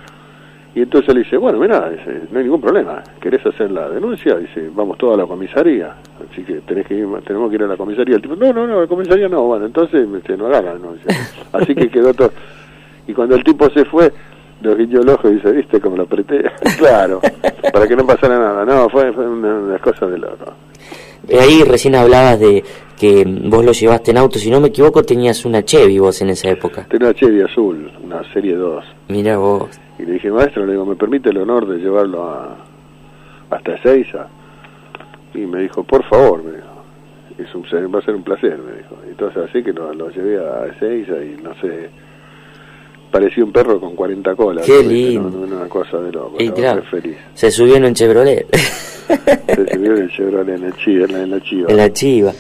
Y 0.76 0.82
entonces 0.82 1.12
le 1.12 1.22
dice, 1.22 1.38
bueno, 1.38 1.58
mira, 1.58 1.90
dice, 1.90 2.28
no 2.32 2.38
hay 2.38 2.46
ningún 2.46 2.62
problema, 2.62 3.02
¿querés 3.20 3.44
hacer 3.44 3.72
la 3.72 3.90
denuncia? 3.90 4.36
Dice, 4.38 4.70
vamos 4.72 5.00
todos 5.00 5.16
a 5.16 5.22
la 5.22 5.26
comisaría, 5.26 5.96
así 6.30 6.44
que 6.44 6.62
tenés 6.62 6.86
que 6.86 6.94
ir, 6.94 7.08
tenemos 7.26 7.50
que 7.50 7.56
ir 7.56 7.64
a 7.64 7.68
la 7.68 7.78
comisaría. 7.78 8.18
El 8.18 8.22
tipo, 8.22 8.36
no, 8.36 8.54
no, 8.54 8.68
no, 8.68 8.82
la 8.82 8.88
comisaría 8.88 9.28
no, 9.28 9.42
bueno, 9.44 9.66
entonces 9.66 10.08
se 10.28 10.38
no 10.38 10.46
haga 10.46 10.62
la 10.62 10.74
denuncia. 10.74 11.12
Así 11.54 11.74
que 11.74 11.90
quedó 11.90 12.14
todo. 12.14 12.32
Y 13.08 13.14
cuando 13.14 13.36
el 13.36 13.44
tipo 13.44 13.70
se 13.70 13.86
fue, 13.86 14.12
lo 14.62 14.76
guiñó 14.76 15.02
el 15.02 15.10
ojo 15.10 15.30
y 15.30 15.36
dice, 15.36 15.52
¿viste 15.52 15.80
cómo 15.80 15.98
lo 15.98 16.04
apreté? 16.04 16.44
claro, 16.78 17.20
para 17.72 17.88
que 17.88 17.96
no 17.96 18.06
pasara 18.06 18.38
nada. 18.40 18.66
No, 18.66 18.90
fue, 18.90 19.12
fue 19.14 19.28
una, 19.28 19.56
una 19.56 19.80
cosa 19.80 20.08
de 20.08 20.18
loco. 20.18 20.54
Eh, 21.28 21.40
Ahí 21.40 21.64
recién 21.64 21.96
hablabas 21.96 22.40
de 22.40 22.64
que 23.00 23.26
vos 23.26 23.66
lo 23.66 23.72
llevaste 23.72 24.12
en 24.12 24.18
auto, 24.18 24.40
si 24.40 24.50
no 24.50 24.62
me 24.62 24.70
equivoco 24.70 25.04
tenías 25.04 25.46
una 25.46 25.64
Chevy 25.64 26.00
vos 26.00 26.22
en 26.22 26.30
esa 26.30 26.50
época. 26.50 26.86
Tenía 26.90 27.08
una 27.08 27.16
Chevy 27.16 27.42
azul, 27.42 27.92
una 28.04 28.24
serie 28.34 28.56
2. 28.56 28.86
Mira 29.10 29.38
vos. 29.38 29.70
Y 30.00 30.04
le 30.04 30.14
dije, 30.14 30.32
maestro, 30.32 30.66
le 30.66 30.74
digo, 30.74 30.86
¿me 30.86 30.96
permite 30.96 31.30
el 31.30 31.38
honor 31.38 31.68
de 31.68 31.78
llevarlo 31.80 32.24
a, 32.24 32.56
hasta 33.50 33.76
Ezeiza? 33.76 34.28
Y 35.34 35.40
me 35.40 35.62
dijo, 35.62 35.84
por 35.84 36.04
favor, 36.06 36.44
me 36.44 36.52
dijo, 36.52 36.68
es 37.38 37.56
un, 37.56 37.64
va 37.94 38.00
a 38.00 38.02
ser 38.04 38.16
un 38.16 38.24
placer, 38.24 38.58
me 38.58 38.78
dijo. 38.78 38.96
Entonces 39.08 39.44
así 39.50 39.64
que 39.64 39.74
lo, 39.74 39.94
lo 39.94 40.10
llevé 40.10 40.40
a 40.40 40.68
Ezeiza 40.68 41.24
y 41.24 41.42
no 41.42 41.54
sé, 41.56 41.90
parecía 43.14 43.44
un 43.44 43.52
perro 43.52 43.80
con 43.80 43.96
40 43.96 44.36
colas. 44.36 44.66
Qué 44.66 44.82
lindo. 44.82 45.30
No, 45.30 45.46
no, 45.46 45.56
una 45.58 45.70
cosa 45.70 46.00
de 46.00 46.12
loco, 46.12 46.36
Y 46.40 46.50
claro, 46.50 46.82
feliz. 46.90 47.16
se 47.36 47.52
subió 47.52 47.76
en 47.76 47.86
un 47.86 47.94
Chevrolet, 47.94 48.48
Se 48.56 49.72
subió 49.72 49.96
en 49.96 50.02
el 50.02 50.10
Chevrolet, 50.10 50.56
en 50.58 50.64
el 50.66 50.76
Chiva, 50.78 51.06
en 51.06 51.12
la, 51.14 51.22
en 51.22 51.30
la 51.30 51.40
Chiva. 51.42 51.70
en 51.70 51.78
la 51.78 51.94
chiva. 51.94 52.34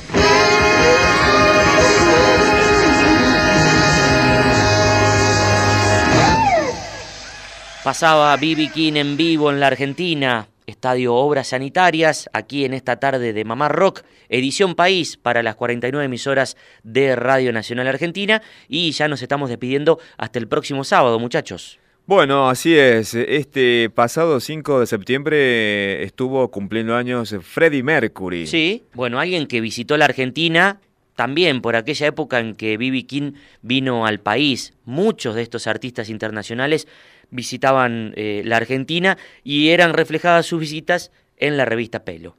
Pasaba 7.83 8.35
B.B. 8.37 8.69
King 8.73 8.93
en 8.95 9.17
vivo 9.17 9.51
en 9.51 9.59
la 9.59 9.67
Argentina, 9.67 10.47
Estadio 10.65 11.15
Obras 11.15 11.47
Sanitarias, 11.47 12.29
aquí 12.33 12.65
en 12.65 12.73
esta 12.73 12.99
tarde 12.99 13.33
de 13.33 13.45
Mamá 13.45 13.69
Rock, 13.69 14.01
edición 14.29 14.75
País 14.75 15.17
para 15.17 15.43
las 15.43 15.55
49 15.55 16.05
emisoras 16.05 16.57
de 16.83 17.15
Radio 17.15 17.51
Nacional 17.53 17.87
Argentina 17.87 18.41
y 18.67 18.91
ya 18.91 19.07
nos 19.07 19.21
estamos 19.21 19.49
despidiendo 19.49 19.99
hasta 20.17 20.39
el 20.39 20.47
próximo 20.47 20.83
sábado, 20.83 21.19
muchachos. 21.19 21.79
Bueno, 22.05 22.49
así 22.49 22.75
es. 22.77 23.13
Este 23.13 23.89
pasado 23.89 24.41
5 24.41 24.81
de 24.81 24.87
septiembre 24.87 26.03
estuvo 26.03 26.51
cumpliendo 26.51 26.95
años 26.95 27.33
Freddie 27.41 27.81
Mercury. 27.81 28.45
Sí, 28.45 28.83
bueno, 28.93 29.19
alguien 29.19 29.47
que 29.47 29.61
visitó 29.61 29.95
la 29.95 30.05
Argentina 30.05 30.81
también 31.15 31.61
por 31.61 31.75
aquella 31.75 32.07
época 32.07 32.39
en 32.39 32.55
que 32.55 32.77
B.B. 32.77 33.05
King 33.05 33.33
vino 33.61 34.05
al 34.05 34.19
país. 34.19 34.73
Muchos 34.85 35.35
de 35.35 35.43
estos 35.43 35.67
artistas 35.67 36.09
internacionales 36.09 36.87
visitaban 37.33 38.13
eh, 38.15 38.41
la 38.45 38.57
Argentina 38.57 39.17
y 39.43 39.69
eran 39.69 39.93
reflejadas 39.93 40.45
sus 40.45 40.59
visitas 40.59 41.11
en 41.37 41.57
la 41.57 41.65
revista 41.65 42.05
Pelo. 42.05 42.37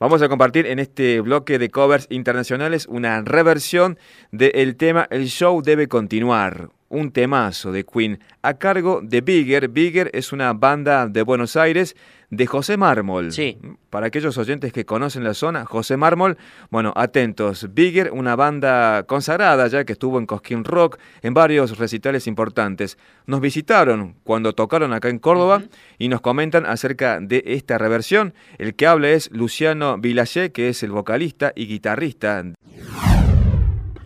Vamos 0.00 0.22
a 0.22 0.28
compartir 0.28 0.66
en 0.66 0.78
este 0.78 1.20
bloque 1.20 1.58
de 1.58 1.70
covers 1.70 2.06
internacionales 2.10 2.86
una 2.88 3.22
reversión 3.22 3.98
del 4.32 4.76
tema 4.76 5.06
El 5.10 5.28
show 5.28 5.62
debe 5.62 5.86
continuar, 5.86 6.70
un 6.88 7.12
temazo 7.12 7.70
de 7.70 7.84
Queen 7.84 8.18
a 8.42 8.54
cargo 8.54 9.00
de 9.02 9.20
Bigger. 9.20 9.68
Bigger 9.68 10.10
es 10.12 10.32
una 10.32 10.52
banda 10.54 11.06
de 11.06 11.22
Buenos 11.22 11.56
Aires 11.56 11.94
de 12.32 12.46
José 12.46 12.78
Mármol. 12.78 13.30
Sí. 13.30 13.58
Para 13.90 14.06
aquellos 14.06 14.38
oyentes 14.38 14.72
que 14.72 14.86
conocen 14.86 15.22
la 15.22 15.34
zona, 15.34 15.66
José 15.66 15.98
Mármol, 15.98 16.38
bueno, 16.70 16.94
atentos. 16.96 17.68
Bigger, 17.74 18.10
una 18.10 18.36
banda 18.36 19.02
consagrada 19.02 19.66
ya 19.66 19.84
que 19.84 19.92
estuvo 19.92 20.18
en 20.18 20.24
Cosquín 20.24 20.64
Rock, 20.64 20.98
en 21.20 21.34
varios 21.34 21.76
recitales 21.76 22.26
importantes. 22.26 22.96
Nos 23.26 23.42
visitaron 23.42 24.16
cuando 24.24 24.54
tocaron 24.54 24.94
acá 24.94 25.10
en 25.10 25.18
Córdoba 25.18 25.62
y 25.98 26.08
nos 26.08 26.22
comentan 26.22 26.64
acerca 26.64 27.20
de 27.20 27.44
esta 27.44 27.76
reversión. 27.76 28.32
El 28.56 28.76
que 28.76 28.86
habla 28.86 29.10
es 29.10 29.30
Luciano 29.30 29.98
Villaché, 29.98 30.52
que 30.52 30.70
es 30.70 30.82
el 30.82 30.90
vocalista 30.90 31.52
y 31.54 31.66
guitarrista. 31.66 32.44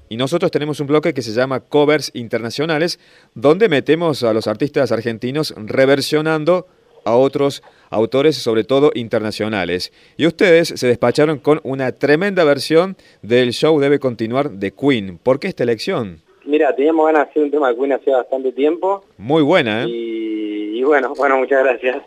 Y 0.08 0.16
nosotros 0.16 0.50
tenemos 0.50 0.80
un 0.80 0.88
bloque 0.88 1.14
que 1.14 1.22
se 1.22 1.32
llama 1.32 1.60
Covers 1.60 2.10
Internacionales, 2.14 2.98
donde 3.34 3.68
metemos 3.68 4.24
a 4.24 4.32
los 4.32 4.48
artistas 4.48 4.90
argentinos 4.90 5.54
reversionando 5.56 6.66
a 7.06 7.16
otros 7.16 7.62
autores, 7.88 8.36
sobre 8.36 8.64
todo 8.64 8.90
internacionales. 8.94 9.92
Y 10.16 10.26
ustedes 10.26 10.68
se 10.68 10.86
despacharon 10.88 11.38
con 11.38 11.60
una 11.62 11.92
tremenda 11.92 12.44
versión 12.44 12.96
del 13.22 13.52
show 13.52 13.78
Debe 13.80 13.98
Continuar 13.98 14.50
de 14.50 14.72
Queen. 14.72 15.18
¿Por 15.22 15.38
qué 15.38 15.46
esta 15.48 15.62
elección? 15.62 16.20
Mira, 16.44 16.74
teníamos 16.74 17.06
ganas 17.06 17.26
de 17.26 17.30
hacer 17.30 17.42
un 17.44 17.50
tema 17.50 17.68
de 17.68 17.76
Queen 17.76 17.92
hace 17.92 18.10
bastante 18.10 18.52
tiempo 18.52 19.04
Muy 19.18 19.42
buena, 19.42 19.84
¿eh? 19.84 19.88
y, 19.88 20.78
y 20.78 20.82
bueno, 20.82 21.14
bueno, 21.16 21.38
muchas 21.38 21.62
gracias. 21.62 22.02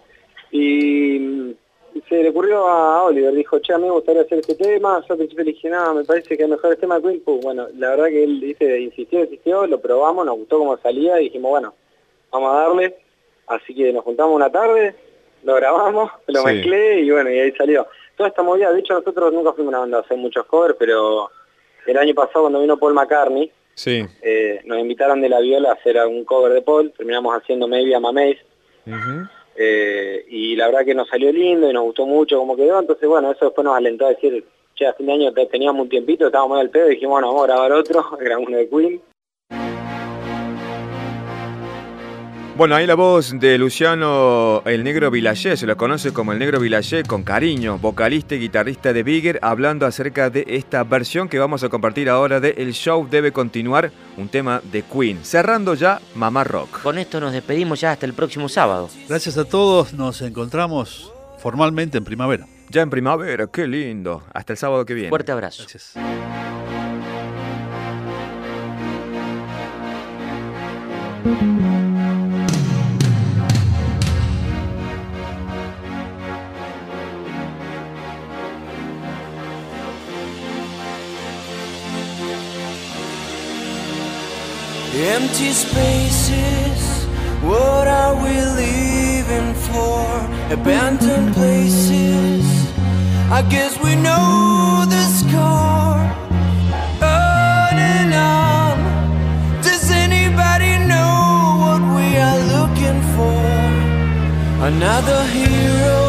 Y 0.52 1.56
se 2.08 2.24
le 2.24 2.30
ocurrió 2.30 2.68
a 2.68 3.04
Oliver, 3.04 3.34
dijo, 3.34 3.60
che, 3.60 3.74
a 3.74 3.78
mí 3.78 3.86
me 3.86 3.91
gustaría 3.91 4.24
hacer 4.24 4.39
este 4.39 4.56
tema, 4.56 5.02
yo 5.08 5.14
al 5.14 5.18
principio 5.18 5.45
le 5.45 5.52
dije, 5.52 5.70
no, 5.70 5.93
me 5.93 6.04
parece 6.04 6.36
que 6.36 6.43
es 6.43 6.50
mejor 6.50 6.72
el 6.72 6.78
tema 6.78 7.00
de 7.00 7.02
Queen, 7.04 7.22
pues 7.24 7.41
bueno, 7.41 7.68
la 7.78 7.89
verdad 7.91 8.08
que 8.08 8.24
él 8.24 8.39
dice, 8.41 8.80
insistió, 8.82 9.22
insistió, 9.22 9.66
lo 9.66 9.80
probamos, 9.80 10.26
nos 10.26 10.38
gustó 10.38 10.58
cómo 10.58 10.78
salía 10.78 11.20
y 11.22 11.26
dijimos, 11.26 11.52
bueno, 11.52 11.74
vamos 12.32 12.54
a 12.54 12.58
darle, 12.58 12.95
así 13.50 13.76
que 13.76 13.91
nos 13.91 14.04
juntamos 14.04 14.34
una 14.36 14.50
tarde, 14.52 14.95
lo 15.43 15.56
grabamos, 15.56 16.12
lo 16.28 16.39
Sí. 16.41 16.45
mezclé 16.45 17.02
y 17.02 17.12
bueno, 17.12 17.30
y 17.30 17.39
ahí 17.39 17.52
salió. 17.54 17.86
Toda 18.16 18.30
esta 18.30 18.43
movida, 18.43 18.72
de 18.72 18.80
hecho 18.80 18.93
nosotros 18.93 19.32
nunca 19.34 19.54
fuimos 19.54 19.70
una 19.72 19.80
banda 19.80 19.97
a 19.97 20.02
hacer 20.02 20.18
muchos 20.18 20.45
covers, 20.45 20.76
pero 20.80 21.30
el 21.86 21.97
año 21.97 22.14
pasado 22.14 22.41
cuando 22.43 22.62
vino 22.62 22.78
Paul 22.78 22.93
McCartney, 22.93 23.52
Sí. 23.76 24.04
eh, 24.22 24.60
nos 24.66 24.78
invitaron 24.80 25.22
de 25.22 25.30
la 25.30 25.39
viola 25.39 25.70
a 25.70 25.74
hacer 25.74 25.97
un 26.06 26.26
cover 26.26 26.52
de 26.54 26.62
Paul, 26.62 26.91
terminamos 26.97 27.34
haciendo 27.36 27.68
Maybe 27.68 27.91
I'm 27.91 28.06
Amazed, 28.06 28.39
eh, 29.56 30.26
y 30.30 30.56
la 30.56 30.68
verdad 30.68 30.86
que 30.86 30.95
nos 30.95 31.08
salió 31.10 31.32
lindo 31.32 31.70
y 31.70 31.74
nos 31.74 31.84
gustó 31.84 32.06
mucho 32.06 32.38
como 32.38 32.56
quedó, 32.56 32.80
entonces 32.80 33.08
bueno, 33.08 33.32
eso 33.32 33.45
después 33.45 33.64
nos 33.66 33.76
alentó 33.78 34.06
a 34.06 34.10
decir, 34.10 34.43
che, 34.76 34.86
a 34.88 34.93
fin 34.93 35.06
de 35.08 35.14
año 35.14 35.34
te- 35.34 35.45
teníamos 35.47 35.82
un 35.82 35.89
tiempito, 35.89 36.26
estábamos 36.28 36.52
medio 36.56 36.62
al 36.62 36.70
pedo 36.70 36.88
y 36.88 36.91
dijimos, 36.95 37.14
bueno, 37.14 37.28
vamos 37.28 37.43
a 37.43 37.47
grabar 37.47 37.72
otro, 37.74 38.04
grabamos 38.20 38.47
uno 38.50 38.58
de 38.58 38.70
Queen. 38.70 39.02
Bueno, 42.60 42.76
ahí 42.76 42.86
la 42.86 42.95
voz 42.95 43.39
de 43.39 43.57
Luciano 43.57 44.62
El 44.66 44.84
Negro 44.84 45.10
Vilallé, 45.10 45.55
se 45.55 45.66
lo 45.66 45.78
conoce 45.78 46.12
como 46.12 46.34
El 46.34 46.39
Negro 46.39 46.60
Vilallé 46.60 47.03
con 47.03 47.24
cariño, 47.24 47.78
vocalista 47.78 48.36
y 48.36 48.39
guitarrista 48.39 48.91
de 48.91 49.01
Bigger, 49.01 49.39
hablando 49.41 49.86
acerca 49.86 50.30
de 50.30 50.43
esta 50.45 50.84
versión 50.84 51.30
que 51.30 51.39
vamos 51.39 51.64
a 51.64 51.70
compartir 51.70 52.10
ahora 52.10 52.41
de 52.41 52.55
El 52.57 52.74
Show 52.74 53.07
Debe 53.10 53.32
Continuar, 53.32 53.93
un 54.18 54.28
tema 54.28 54.62
de 54.74 54.82
Queen. 54.82 55.24
Cerrando 55.24 55.74
ya 55.74 56.01
Mamá 56.16 56.43
Rock. 56.43 56.82
Con 56.82 56.97
esto 56.97 57.22
nos 57.22 57.32
despedimos 57.32 57.80
ya 57.80 57.93
hasta 57.93 58.05
el 58.05 58.12
próximo 58.12 58.49
sábado. 58.49 58.89
Gracias 59.07 59.38
a 59.38 59.45
todos, 59.45 59.93
nos 59.93 60.22
encontramos 60.22 61.14
formalmente 61.38 61.97
en 61.97 62.03
primavera. 62.03 62.45
Ya 62.68 62.82
en 62.82 62.89
primavera, 62.89 63.47
qué 63.47 63.68
lindo. 63.68 64.22
Hasta 64.34 64.51
el 64.51 64.57
sábado 64.57 64.86
que 64.86 64.95
viene. 64.95 65.07
Fuerte 65.07 65.32
abrazo. 65.32 65.64
Gracias. 65.64 65.93
Empty 85.22 85.51
spaces, 85.51 87.05
what 87.43 87.89
are 87.89 88.15
we 88.24 88.34
living 88.63 89.53
for? 89.67 90.07
Abandoned 90.49 91.34
places, 91.34 92.45
I 93.30 93.41
guess 93.49 93.78
we 93.84 93.95
know 93.95 94.86
the 94.88 95.05
score. 95.20 95.99
On 97.03 97.76
and 97.93 98.13
on, 98.13 98.78
does 99.61 99.91
anybody 99.91 100.78
know 100.88 101.11
what 101.63 101.82
we 101.97 102.07
are 102.28 102.41
looking 102.55 103.01
for? 103.15 103.43
Another 104.72 105.22
hero, 105.38 105.99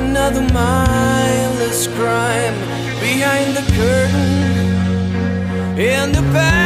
another 0.00 0.44
mindless 0.52 1.88
crime 1.88 2.56
behind 3.00 3.56
the 3.58 3.64
curtain 3.74 4.54
in 5.76 6.12
the 6.12 6.22
pantomime. 6.32 6.63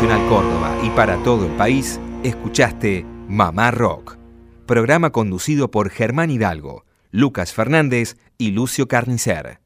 Nacional 0.00 0.28
Córdoba 0.30 0.78
y 0.82 0.88
para 0.88 1.22
todo 1.22 1.44
el 1.44 1.52
país, 1.56 2.00
escuchaste 2.22 3.04
Mamá 3.28 3.70
Rock, 3.70 4.16
programa 4.64 5.10
conducido 5.10 5.70
por 5.70 5.90
Germán 5.90 6.30
Hidalgo, 6.30 6.86
Lucas 7.10 7.52
Fernández 7.52 8.16
y 8.38 8.52
Lucio 8.52 8.88
Carnicer. 8.88 9.60